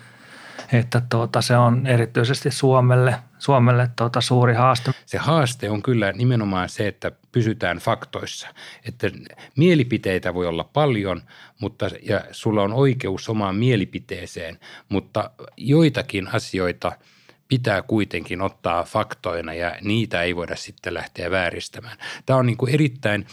että 0.73 1.01
tuota, 1.09 1.41
se 1.41 1.57
on 1.57 1.87
erityisesti 1.87 2.51
Suomelle, 2.51 3.15
Suomelle 3.39 3.89
tuota, 3.95 4.21
suuri 4.21 4.53
haaste. 4.53 4.91
Se 5.05 5.17
haaste 5.17 5.69
on 5.69 5.83
kyllä 5.83 6.11
nimenomaan 6.11 6.69
se, 6.69 6.87
että 6.87 7.11
pysytään 7.31 7.77
faktoissa. 7.77 8.47
Että 8.85 9.11
mielipiteitä 9.55 10.33
voi 10.33 10.47
olla 10.47 10.63
paljon 10.63 11.21
mutta, 11.59 11.89
ja 12.01 12.21
sulla 12.31 12.63
on 12.63 12.73
oikeus 12.73 13.29
omaan 13.29 13.55
mielipiteeseen, 13.55 14.59
mutta 14.89 15.31
joitakin 15.57 16.27
asioita– 16.27 16.91
pitää 17.47 17.81
kuitenkin 17.81 18.41
ottaa 18.41 18.83
faktoina 18.83 19.53
ja 19.53 19.75
niitä 19.81 20.21
ei 20.21 20.35
voida 20.35 20.55
sitten 20.55 20.93
lähteä 20.93 21.31
vääristämään. 21.31 21.97
Tämä 22.25 22.39
on 22.39 22.45
niin 22.45 22.57
kuin 22.57 22.73
erittäin 22.73 23.25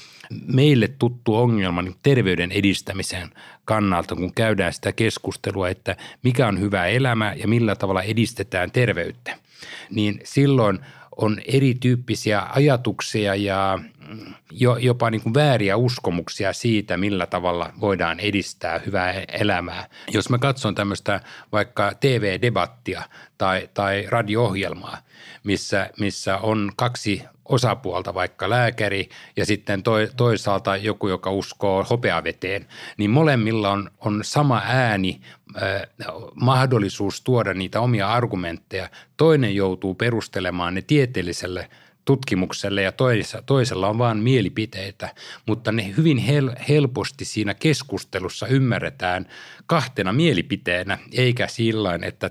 meille 0.47 0.88
tuttu 0.88 1.37
ongelma 1.37 1.83
niin 1.83 1.97
terveyden 2.03 2.53
edistämisen 2.53 3.31
kannalta, 3.64 4.14
kun 4.14 4.35
käydään 4.35 4.73
sitä 4.73 4.93
keskustelua, 4.93 5.69
että 5.69 5.97
mikä 6.23 6.49
on 6.49 6.61
hyvä 6.61 6.87
elämä 6.87 7.35
ja 7.37 7.49
millä 7.49 7.77
tavalla 7.77 8.03
edistetään 8.03 8.71
terveyttä. 8.71 9.37
Niin 9.90 10.20
silloin 10.24 10.79
on 11.16 11.40
erityyppisiä 11.46 12.46
ajatuksia 12.53 13.35
ja 13.35 13.79
jo, 14.50 14.77
jopa 14.77 15.11
niin 15.11 15.20
kuin 15.20 15.35
vääriä 15.35 15.77
uskomuksia 15.77 16.53
siitä, 16.53 16.96
millä 16.96 17.27
tavalla 17.27 17.72
voidaan 17.81 18.20
edistää 18.20 18.81
hyvää 18.87 19.12
elämää. 19.29 19.88
Jos 20.12 20.31
mä 20.31 20.38
katson 20.38 20.74
tämmöistä 20.74 21.20
vaikka 21.53 21.92
TV-debattia 22.00 23.03
tai, 23.38 23.68
tai 23.74 24.07
radio-ohjelmaa, 24.09 24.98
missä, 25.44 25.90
missä 26.00 26.38
on 26.38 26.72
kaksi 26.77 27.22
osapuolta, 27.48 28.14
vaikka 28.14 28.50
lääkäri 28.50 29.09
ja 29.37 29.46
sitten 29.46 29.83
toisaalta 30.16 30.76
joku, 30.76 31.09
joka 31.09 31.30
uskoo 31.30 31.87
hopeaveteen, 31.90 32.66
niin 32.96 33.11
molemmilla 33.11 33.70
on, 33.70 33.90
on 34.00 34.20
sama 34.24 34.62
ääni, 34.64 35.20
äh, 35.62 35.83
mahdollisuus 36.35 37.20
tuoda 37.20 37.54
niitä 37.54 37.80
omia 37.80 38.12
argumentteja. 38.12 38.88
Toinen 39.16 39.54
joutuu 39.54 39.94
perustelemaan 39.94 40.74
ne 40.74 40.83
tieteelliselle– 40.83 41.68
tutkimukselle 42.04 42.83
ja 42.83 42.92
toisella 43.46 43.88
on 43.88 43.98
vain 43.98 44.18
mielipiteitä, 44.18 45.14
mutta 45.46 45.72
ne 45.72 45.94
hyvin 45.96 46.18
hel- 46.18 46.64
helposti 46.68 47.24
siinä 47.24 47.54
keskustelussa 47.54 48.46
ymmärretään 48.46 49.26
kahtena 49.66 50.12
mielipiteenä, 50.12 50.98
eikä 51.12 51.48
sillä 51.48 51.98
että 52.02 52.30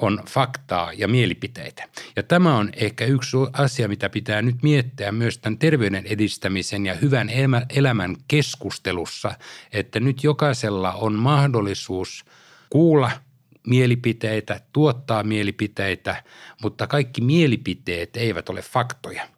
on 0.00 0.22
faktaa 0.28 0.92
ja 0.92 1.08
mielipiteitä. 1.08 1.88
Ja 2.16 2.22
tämä 2.22 2.56
on 2.56 2.70
ehkä 2.76 3.04
yksi 3.04 3.36
asia, 3.52 3.88
mitä 3.88 4.08
pitää 4.08 4.42
nyt 4.42 4.62
miettiä 4.62 5.12
myös 5.12 5.38
tämän 5.38 5.58
terveyden 5.58 6.06
edistämisen 6.06 6.86
ja 6.86 6.94
hyvän 6.94 7.30
elämän 7.74 8.16
keskustelussa, 8.28 9.34
että 9.72 10.00
nyt 10.00 10.24
jokaisella 10.24 10.92
on 10.92 11.14
mahdollisuus 11.14 12.24
kuulla– 12.70 13.10
mielipiteitä, 13.66 14.60
tuottaa 14.72 15.22
mielipiteitä, 15.22 16.22
mutta 16.62 16.86
kaikki 16.86 17.20
mielipiteet 17.20 18.16
eivät 18.16 18.48
ole 18.48 18.62
faktoja. 18.62 19.28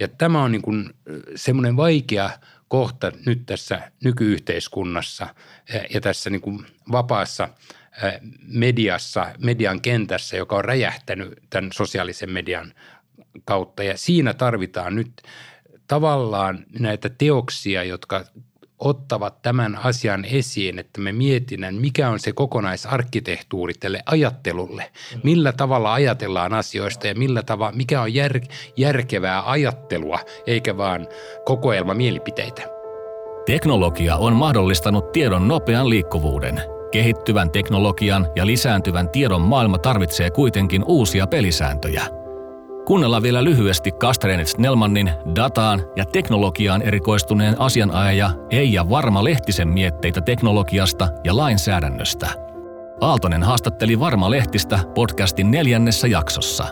Ja 0.00 0.08
tämä 0.08 0.42
on 0.42 0.52
niin 0.52 0.62
kuin 0.62 0.94
semmoinen 1.36 1.76
vaikea 1.76 2.30
kohta 2.68 3.12
nyt 3.26 3.46
tässä 3.46 3.92
nykyyhteiskunnassa 4.04 5.34
ja 5.94 6.00
tässä 6.00 6.30
niin 6.30 6.40
kuin 6.40 6.66
vapaassa 6.92 7.48
mediassa, 8.46 9.26
median 9.38 9.80
kentässä, 9.80 10.36
joka 10.36 10.56
on 10.56 10.64
räjähtänyt 10.64 11.38
tämän 11.50 11.70
sosiaalisen 11.72 12.30
median 12.30 12.72
kautta. 13.44 13.82
Ja 13.82 13.98
siinä 13.98 14.34
tarvitaan 14.34 14.94
nyt 14.94 15.12
tavallaan 15.86 16.64
näitä 16.78 17.08
teoksia, 17.08 17.84
jotka 17.84 18.24
ottavat 18.78 19.42
tämän 19.42 19.76
asian 19.76 20.24
esiin, 20.24 20.78
että 20.78 21.00
me 21.00 21.12
mietinnän, 21.12 21.74
mikä 21.74 22.08
on 22.08 22.20
se 22.20 22.32
kokonaisarkkitehtuuri 22.32 23.74
tälle 23.74 24.02
ajattelulle. 24.06 24.90
Millä 25.22 25.52
tavalla 25.52 25.94
ajatellaan 25.94 26.54
asioista 26.54 27.06
ja 27.06 27.14
millä 27.14 27.42
tavalla, 27.42 27.76
mikä 27.76 28.02
on 28.02 28.14
jär, 28.14 28.40
järkevää 28.76 29.50
ajattelua, 29.50 30.20
eikä 30.46 30.76
vaan 30.76 31.08
kokoelma 31.44 31.94
mielipiteitä. 31.94 32.62
Teknologia 33.46 34.16
on 34.16 34.32
mahdollistanut 34.32 35.12
tiedon 35.12 35.48
nopean 35.48 35.90
liikkuvuuden. 35.90 36.77
Kehittyvän 36.90 37.50
teknologian 37.50 38.26
ja 38.36 38.46
lisääntyvän 38.46 39.08
tiedon 39.08 39.42
maailma 39.42 39.78
tarvitsee 39.78 40.30
kuitenkin 40.30 40.84
uusia 40.86 41.26
pelisääntöjä– 41.26 42.02
Kuunnellaan 42.88 43.22
vielä 43.22 43.44
lyhyesti 43.44 43.92
Kastrenet 43.92 44.48
Snellmannin 44.48 45.10
dataan 45.36 45.82
ja 45.96 46.04
teknologiaan 46.04 46.82
erikoistuneen 46.82 47.60
asianajaja 47.60 48.30
Eija 48.50 48.90
Varma 48.90 49.24
Lehtisen 49.24 49.68
mietteitä 49.68 50.20
teknologiasta 50.20 51.08
ja 51.24 51.36
lainsäädännöstä. 51.36 52.28
Aaltonen 53.00 53.42
haastatteli 53.42 54.00
Varma 54.00 54.30
Lehtistä 54.30 54.78
podcastin 54.94 55.50
neljännessä 55.50 56.06
jaksossa. 56.06 56.64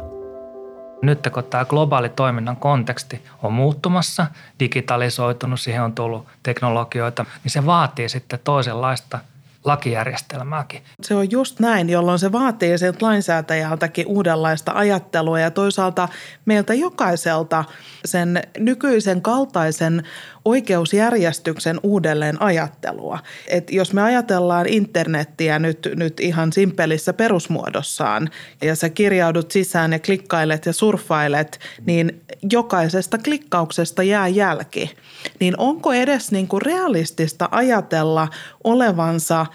Nyt 1.02 1.28
kun 1.34 1.44
tämä 1.44 1.64
globaali 1.64 2.08
toiminnan 2.08 2.56
konteksti 2.56 3.22
on 3.42 3.52
muuttumassa, 3.52 4.26
digitalisoitunut, 4.60 5.60
siihen 5.60 5.82
on 5.82 5.94
tullut 5.94 6.26
teknologioita, 6.42 7.24
niin 7.44 7.52
se 7.52 7.66
vaatii 7.66 8.08
sitten 8.08 8.38
toisenlaista– 8.44 9.18
lakijärjestelmääkin. 9.66 10.82
Se 11.02 11.14
on 11.14 11.30
just 11.30 11.60
näin, 11.60 11.90
jolloin 11.90 12.18
se 12.18 12.32
vaatii 12.32 12.78
sen 12.78 12.94
lainsäätäjältäkin 13.00 14.06
uudenlaista 14.06 14.72
ajattelua 14.74 15.40
ja 15.40 15.50
toisaalta 15.50 16.08
meiltä 16.44 16.74
jokaiselta 16.74 17.64
sen 18.04 18.42
nykyisen 18.58 19.22
kaltaisen 19.22 20.02
oikeusjärjestyksen 20.46 21.80
uudelleen 21.82 22.42
ajattelua. 22.42 23.18
Et 23.48 23.72
jos 23.72 23.92
me 23.92 24.02
ajatellaan 24.02 24.68
internettiä 24.68 25.58
nyt, 25.58 25.88
nyt 25.94 26.20
ihan 26.20 26.52
simpelissä 26.52 27.12
perusmuodossaan 27.12 28.30
ja 28.62 28.76
sä 28.76 28.88
kirjaudut 28.88 29.50
sisään 29.50 29.92
ja 29.92 29.98
klikkailet 29.98 30.66
ja 30.66 30.72
surffailet, 30.72 31.60
niin 31.86 32.22
jokaisesta 32.52 33.18
klikkauksesta 33.18 34.02
jää 34.02 34.28
jälki. 34.28 34.96
Niin 35.40 35.54
onko 35.58 35.92
edes 35.92 36.32
niin 36.32 36.48
kuin 36.48 36.62
realistista 36.62 37.48
ajatella 37.50 38.28
olevansa 38.64 39.46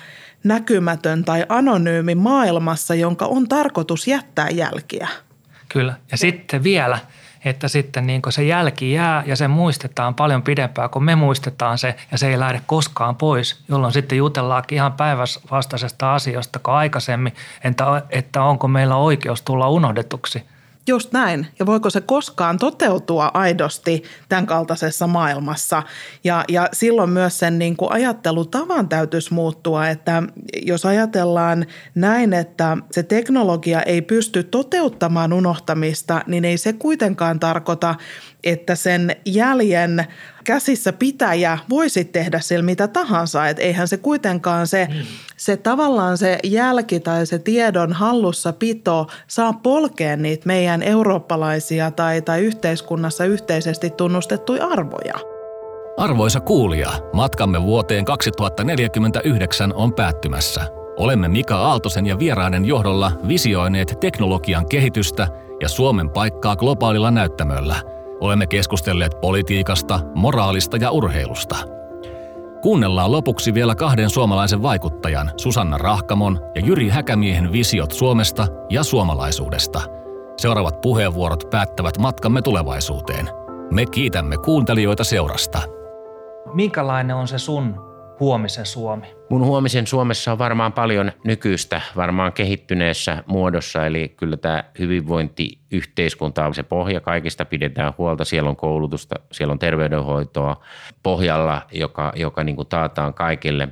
näkymätön 0.43 1.25
tai 1.25 1.45
anonyymi 1.49 2.15
maailmassa, 2.15 2.95
jonka 2.95 3.25
on 3.25 3.47
tarkoitus 3.47 4.08
jättää 4.08 4.49
jälkiä? 4.49 5.08
Kyllä. 5.69 5.93
Ja 6.12 6.17
sitten 6.17 6.63
vielä– 6.63 6.99
että 7.45 7.67
sitten 7.67 8.08
niin 8.08 8.21
se 8.30 8.43
jälki 8.43 8.93
jää 8.93 9.23
ja 9.25 9.36
se 9.36 9.47
muistetaan 9.47 10.15
paljon 10.15 10.43
pidempään 10.43 10.89
kuin 10.89 11.04
me 11.04 11.15
muistetaan 11.15 11.77
se 11.77 11.95
ja 12.12 12.17
se 12.17 12.27
ei 12.27 12.39
lähde 12.39 12.62
koskaan 12.65 13.15
pois, 13.15 13.63
jolloin 13.69 13.93
sitten 13.93 14.17
jutellaankin 14.17 14.75
ihan 14.75 14.93
päivävastaisesta 14.93 16.13
asiasta 16.13 16.60
kuin 16.60 16.75
aikaisemmin, 16.75 17.34
että, 17.63 18.01
että 18.10 18.43
onko 18.43 18.67
meillä 18.67 18.95
oikeus 18.95 19.41
tulla 19.41 19.69
unohdetuksi– 19.69 20.43
Just 20.88 21.12
näin. 21.12 21.48
Ja 21.60 21.65
voiko 21.65 21.89
se 21.89 22.02
koskaan 22.02 22.58
toteutua 22.58 23.32
aidosti 23.34 24.04
tämän 24.30 24.46
kaltaisessa 24.46 25.08
maailmassa? 25.08 25.84
Ja, 26.24 26.46
ja 26.50 26.70
silloin 26.74 27.10
myös 27.10 27.39
sen 27.39 27.60
niin 27.60 27.78
kuin 27.78 27.91
ajattelutavan 27.91 28.89
täytyisi 28.89 29.34
muuttua, 29.34 29.88
että 29.88 30.24
jos 30.62 30.86
ajatellaan 30.86 31.65
näin, 31.96 32.34
että 32.34 32.78
se 32.91 33.04
teknologia 33.04 33.82
ei 33.82 34.02
pysty 34.02 34.44
toteuttamaan 34.44 35.34
unohtamista, 35.34 36.22
niin 36.28 36.46
ei 36.46 36.58
se 36.58 36.74
kuitenkaan 36.74 37.39
tarkoita, 37.39 37.96
että 38.44 38.76
sen 38.76 39.15
jäljen 39.26 40.08
käsissä 40.43 40.93
pitäjä 40.93 41.58
voisi 41.69 42.06
tehdä 42.06 42.39
sillä 42.39 42.63
mitä 42.63 42.88
tahansa. 42.88 43.47
Että 43.47 43.63
eihän 43.63 43.88
se 43.88 43.97
kuitenkaan 43.97 44.67
se, 44.67 44.88
mm. 44.91 45.06
se 45.38 45.58
tavallaan 45.58 46.17
se 46.17 46.39
jälki 46.43 46.99
tai 46.99 47.25
se 47.25 47.39
tiedon 47.39 47.93
hallussa 47.93 48.54
pito 48.54 49.08
saa 49.27 49.54
polkea 49.54 50.15
niitä 50.15 50.43
meidän 50.45 50.84
eurooppalaisia 50.84 51.91
tai, 51.91 52.21
tai 52.21 52.41
yhteiskunnassa 52.41 53.25
yhteisesti 53.25 53.89
tunnustettuja 53.89 54.67
arvoja. 54.67 55.13
Arvoisa 55.97 56.39
kuulija, 56.39 56.89
matkamme 57.13 57.62
vuoteen 57.62 58.06
2049 58.06 59.73
on 59.73 59.93
päättymässä. 59.93 60.62
Olemme 60.97 61.27
Mika 61.27 61.58
Aaltosen 61.58 62.06
ja 62.06 62.19
vieraiden 62.19 62.65
johdolla 62.65 63.12
visioineet 63.27 63.97
teknologian 63.99 64.69
kehitystä 64.69 65.27
ja 65.62 65.69
Suomen 65.69 66.10
paikkaa 66.10 66.56
globaalilla 66.56 67.12
näyttämöllä– 67.12 67.75
Olemme 68.21 68.47
keskustelleet 68.47 69.21
politiikasta, 69.21 69.99
moraalista 70.15 70.77
ja 70.77 70.91
urheilusta. 70.91 71.55
Kuunnellaan 72.62 73.12
lopuksi 73.12 73.53
vielä 73.53 73.75
kahden 73.75 74.10
suomalaisen 74.10 74.62
vaikuttajan, 74.62 75.31
Susanna 75.38 75.77
Rahkamon 75.77 76.39
ja 76.55 76.62
Jyri 76.65 76.89
Häkämiehen 76.89 77.51
visiot 77.51 77.91
Suomesta 77.91 78.47
ja 78.69 78.84
suomalaisuudesta. 78.84 79.81
Seuraavat 80.38 80.81
puheenvuorot 80.81 81.49
päättävät 81.49 81.97
matkamme 81.97 82.41
tulevaisuuteen. 82.41 83.29
Me 83.71 83.86
kiitämme 83.86 84.38
kuuntelijoita 84.38 85.03
seurasta. 85.03 85.62
Minkälainen 86.53 87.15
on 87.15 87.27
se 87.27 87.39
sun 87.39 87.90
huomisen 88.21 88.65
Suomi? 88.65 89.07
Mun 89.29 89.45
huomisen 89.45 89.88
Suomessa 89.88 90.31
on 90.31 90.38
varmaan 90.38 90.73
paljon 90.73 91.12
nykyistä, 91.23 91.81
varmaan 91.95 92.34
kehittyneessä 92.34 93.23
muodossa, 93.27 93.86
eli 93.86 94.13
kyllä 94.17 94.38
tämä 94.38 94.63
hyvinvointiyhteiskunta 94.79 96.45
on 96.45 96.55
se 96.55 96.63
pohja, 96.63 97.01
kaikista 97.01 97.45
pidetään 97.45 97.93
huolta, 97.97 98.25
siellä 98.25 98.49
on 98.49 98.55
koulutusta, 98.55 99.15
siellä 99.31 99.51
on 99.51 99.60
terveydenhoitoa 99.60 100.62
pohjalla, 101.03 101.62
joka, 101.71 102.13
joka 102.15 102.43
niin 102.43 102.55
kuin 102.55 102.67
taataan 102.67 103.13
kaikille. 103.13 103.67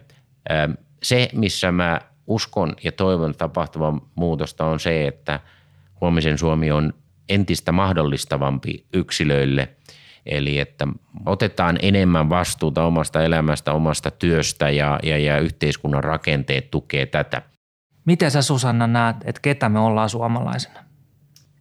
Se, 1.03 1.29
missä 1.33 1.71
mä 1.71 2.01
uskon 2.27 2.75
ja 2.83 2.91
toivon 2.91 3.35
tapahtuvan 3.35 4.01
muutosta 4.15 4.65
on 4.65 4.79
se, 4.79 5.07
että 5.07 5.39
huomisen 6.01 6.38
Suomi 6.38 6.71
on 6.71 6.93
entistä 7.29 7.71
mahdollistavampi 7.71 8.85
yksilöille– 8.93 9.69
Eli 10.25 10.60
että 10.60 10.88
otetaan 11.25 11.79
enemmän 11.82 12.29
vastuuta 12.29 12.86
omasta 12.86 13.23
elämästä, 13.23 13.73
omasta 13.73 14.12
työstä 14.12 14.69
ja, 14.69 14.99
ja, 15.03 15.17
ja 15.17 15.39
yhteiskunnan 15.39 16.03
rakenteet 16.03 16.71
tukee 16.71 17.05
tätä. 17.05 17.41
Miten 18.05 18.32
sä 18.32 18.41
Susanna 18.41 18.88
näet, 18.88 19.15
että 19.25 19.41
ketä 19.41 19.69
me 19.69 19.79
ollaan 19.79 20.10
suomalaisena? 20.10 20.79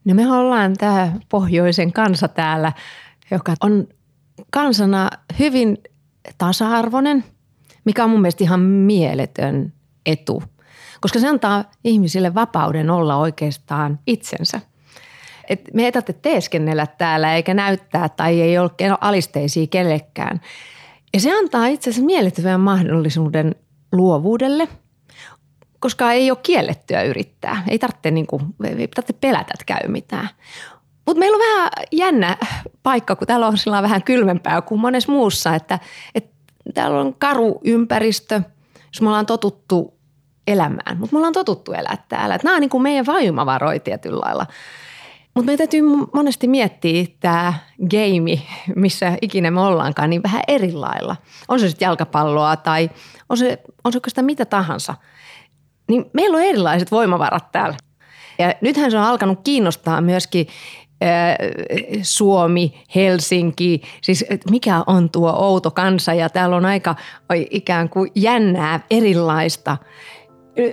No 0.05 0.15
me 0.15 0.33
ollaan 0.33 0.75
tämä 0.79 1.13
pohjoisen 1.29 1.93
kansa 1.93 2.29
täällä, 2.29 2.73
joka 3.31 3.55
on 3.61 3.87
kansana 4.51 5.11
hyvin 5.39 5.79
tasa-arvoinen, 6.39 7.25
mikä 7.85 8.05
on 8.05 8.11
mun 8.11 8.21
mielestä 8.21 8.45
ihan 8.45 8.61
mieletön 8.61 9.73
etu, 10.07 10.43
koska 11.01 11.19
se 11.19 11.29
antaa 11.29 11.65
ihmisille 11.85 12.35
vapauden 12.35 12.91
olla 12.91 13.17
oikeastaan 13.17 13.99
itsensä– 14.07 14.61
et 15.49 15.61
me 15.75 15.85
ei 15.85 15.93
tarvitse 15.93 16.13
teeskennellä 16.13 16.87
täällä 16.87 17.35
eikä 17.35 17.55
näyttää 17.55 18.09
tai 18.09 18.41
ei 18.41 18.59
ole 18.59 18.71
alisteisia 19.01 19.67
kellekään. 19.67 20.41
Ja 21.15 21.21
se 21.21 21.39
antaa 21.39 21.67
itse 21.67 21.91
asiassa 21.91 22.07
miellyttävän 22.07 22.61
mahdollisuuden 22.61 23.55
luovuudelle, 23.93 24.69
koska 25.79 26.13
ei 26.13 26.31
ole 26.31 26.39
kiellettyä 26.43 27.03
yrittää. 27.03 27.63
Ei 27.69 27.79
tarvitse, 27.79 28.11
niin 28.11 28.27
kuin, 28.27 28.43
ei 28.65 28.89
tarvitse 28.89 29.13
pelätä, 29.21 29.55
että 29.55 29.65
käy 29.67 29.89
mitään. 29.89 30.29
Mutta 31.07 31.19
meillä 31.19 31.37
on 31.37 31.41
vähän 31.41 31.71
jännä 31.93 32.37
paikka, 32.83 33.17
kun 33.17 33.27
täällä 33.27 33.47
on 33.47 33.59
sillä 33.59 33.83
vähän 33.83 34.03
kylmempää 34.03 34.63
kuin 34.63 34.81
monessa 34.81 35.13
muussa, 35.13 35.55
että, 35.55 35.79
että 36.15 36.31
täällä 36.75 37.01
on 37.01 37.15
karu 37.15 37.61
ympäristö, 37.65 38.43
jos 38.93 39.01
me 39.01 39.09
ollaan 39.09 39.27
totuttu 39.27 39.99
elämään, 40.47 40.99
mutta 40.99 41.13
me 41.13 41.19
ollaan 41.19 41.33
totuttu 41.33 41.73
elää 41.73 42.05
täällä. 42.09 42.39
Nämä 42.45 42.57
on 42.57 42.61
niin 42.61 42.71
kuin 42.71 42.83
meidän 42.83 43.07
voimavaroja 43.07 43.81
tietyllä 43.81 44.21
lailla. 44.25 44.47
Mutta 45.35 45.47
meidän 45.47 45.59
täytyy 45.59 45.83
monesti 46.15 46.49
miettiä 46.49 47.07
tämä 47.21 47.55
game, 47.91 48.43
missä 48.77 49.19
ikinä 49.23 49.51
me 49.51 49.61
ollaankaan, 49.61 50.11
niin 50.11 50.23
vähän 50.23 50.43
eri 50.49 50.73
lailla. 50.73 51.17
On 51.49 51.61
se 51.61 51.69
sitten 51.69 51.87
jalkapalloa 51.87 52.57
tai 52.57 52.91
on 53.29 53.37
se, 53.37 53.63
on 53.85 53.93
se 53.93 53.97
oikeastaan 53.97 54.25
mitä 54.25 54.45
tahansa. 54.45 54.95
Niin 55.89 56.05
meillä 56.13 56.37
on 56.37 56.43
erilaiset 56.43 56.91
voimavarat 56.91 57.53
täällä. 57.53 57.77
Ja 58.39 58.55
nythän 58.61 58.91
se 58.91 58.99
on 58.99 59.05
alkanut 59.05 59.41
kiinnostaa 59.45 60.01
myöskin 60.01 60.47
Suomi, 62.03 62.85
Helsinki, 62.95 63.83
siis 64.03 64.25
mikä 64.51 64.83
on 64.87 65.11
tuo 65.11 65.33
outo 65.33 65.71
kansa 65.71 66.15
ja 66.15 66.29
täällä 66.29 66.57
on 66.57 66.65
aika 66.65 66.95
ikään 67.51 67.89
kuin 67.89 68.11
jännää, 68.15 68.81
erilaista. 68.91 69.77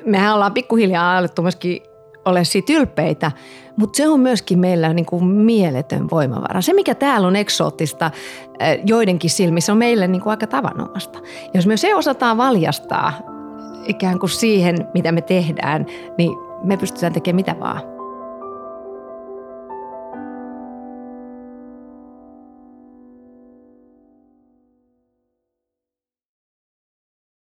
Mehän 0.06 0.34
ollaan 0.36 0.54
pikkuhiljaa 0.54 1.18
alettu 1.18 1.41
myöskin 1.41 1.82
ole 2.26 2.44
siitä 2.44 2.74
ylpeitä, 2.74 3.32
mutta 3.78 3.98
se 3.98 4.08
on 4.08 4.20
myöskin 4.20 4.60
meillä 4.60 4.94
niin 4.94 5.06
kuin 5.06 5.26
mieletön 5.26 6.10
voimavara. 6.12 6.62
Se, 6.62 6.74
mikä 6.74 6.96
täällä 6.96 7.28
on 7.28 7.36
eksoottista 7.36 8.12
eh, 8.60 8.80
joidenkin 8.86 9.30
silmissä, 9.30 9.72
on 9.72 9.78
meille 9.78 10.08
niin 10.08 10.22
kuin 10.22 10.32
aika 10.32 10.48
tavanomasta. 10.48 11.20
Jos 11.54 11.68
me 11.68 11.78
se 11.78 11.96
osataan 11.96 12.38
valjastaa 12.38 13.14
ikään 13.88 14.20
kuin 14.20 14.30
siihen, 14.30 14.88
mitä 14.94 15.12
me 15.12 15.22
tehdään, 15.22 15.86
niin 16.18 16.32
me 16.64 16.78
pystytään 16.78 17.14
tekemään 17.14 17.36
mitä 17.36 17.56
vaan. 17.60 17.95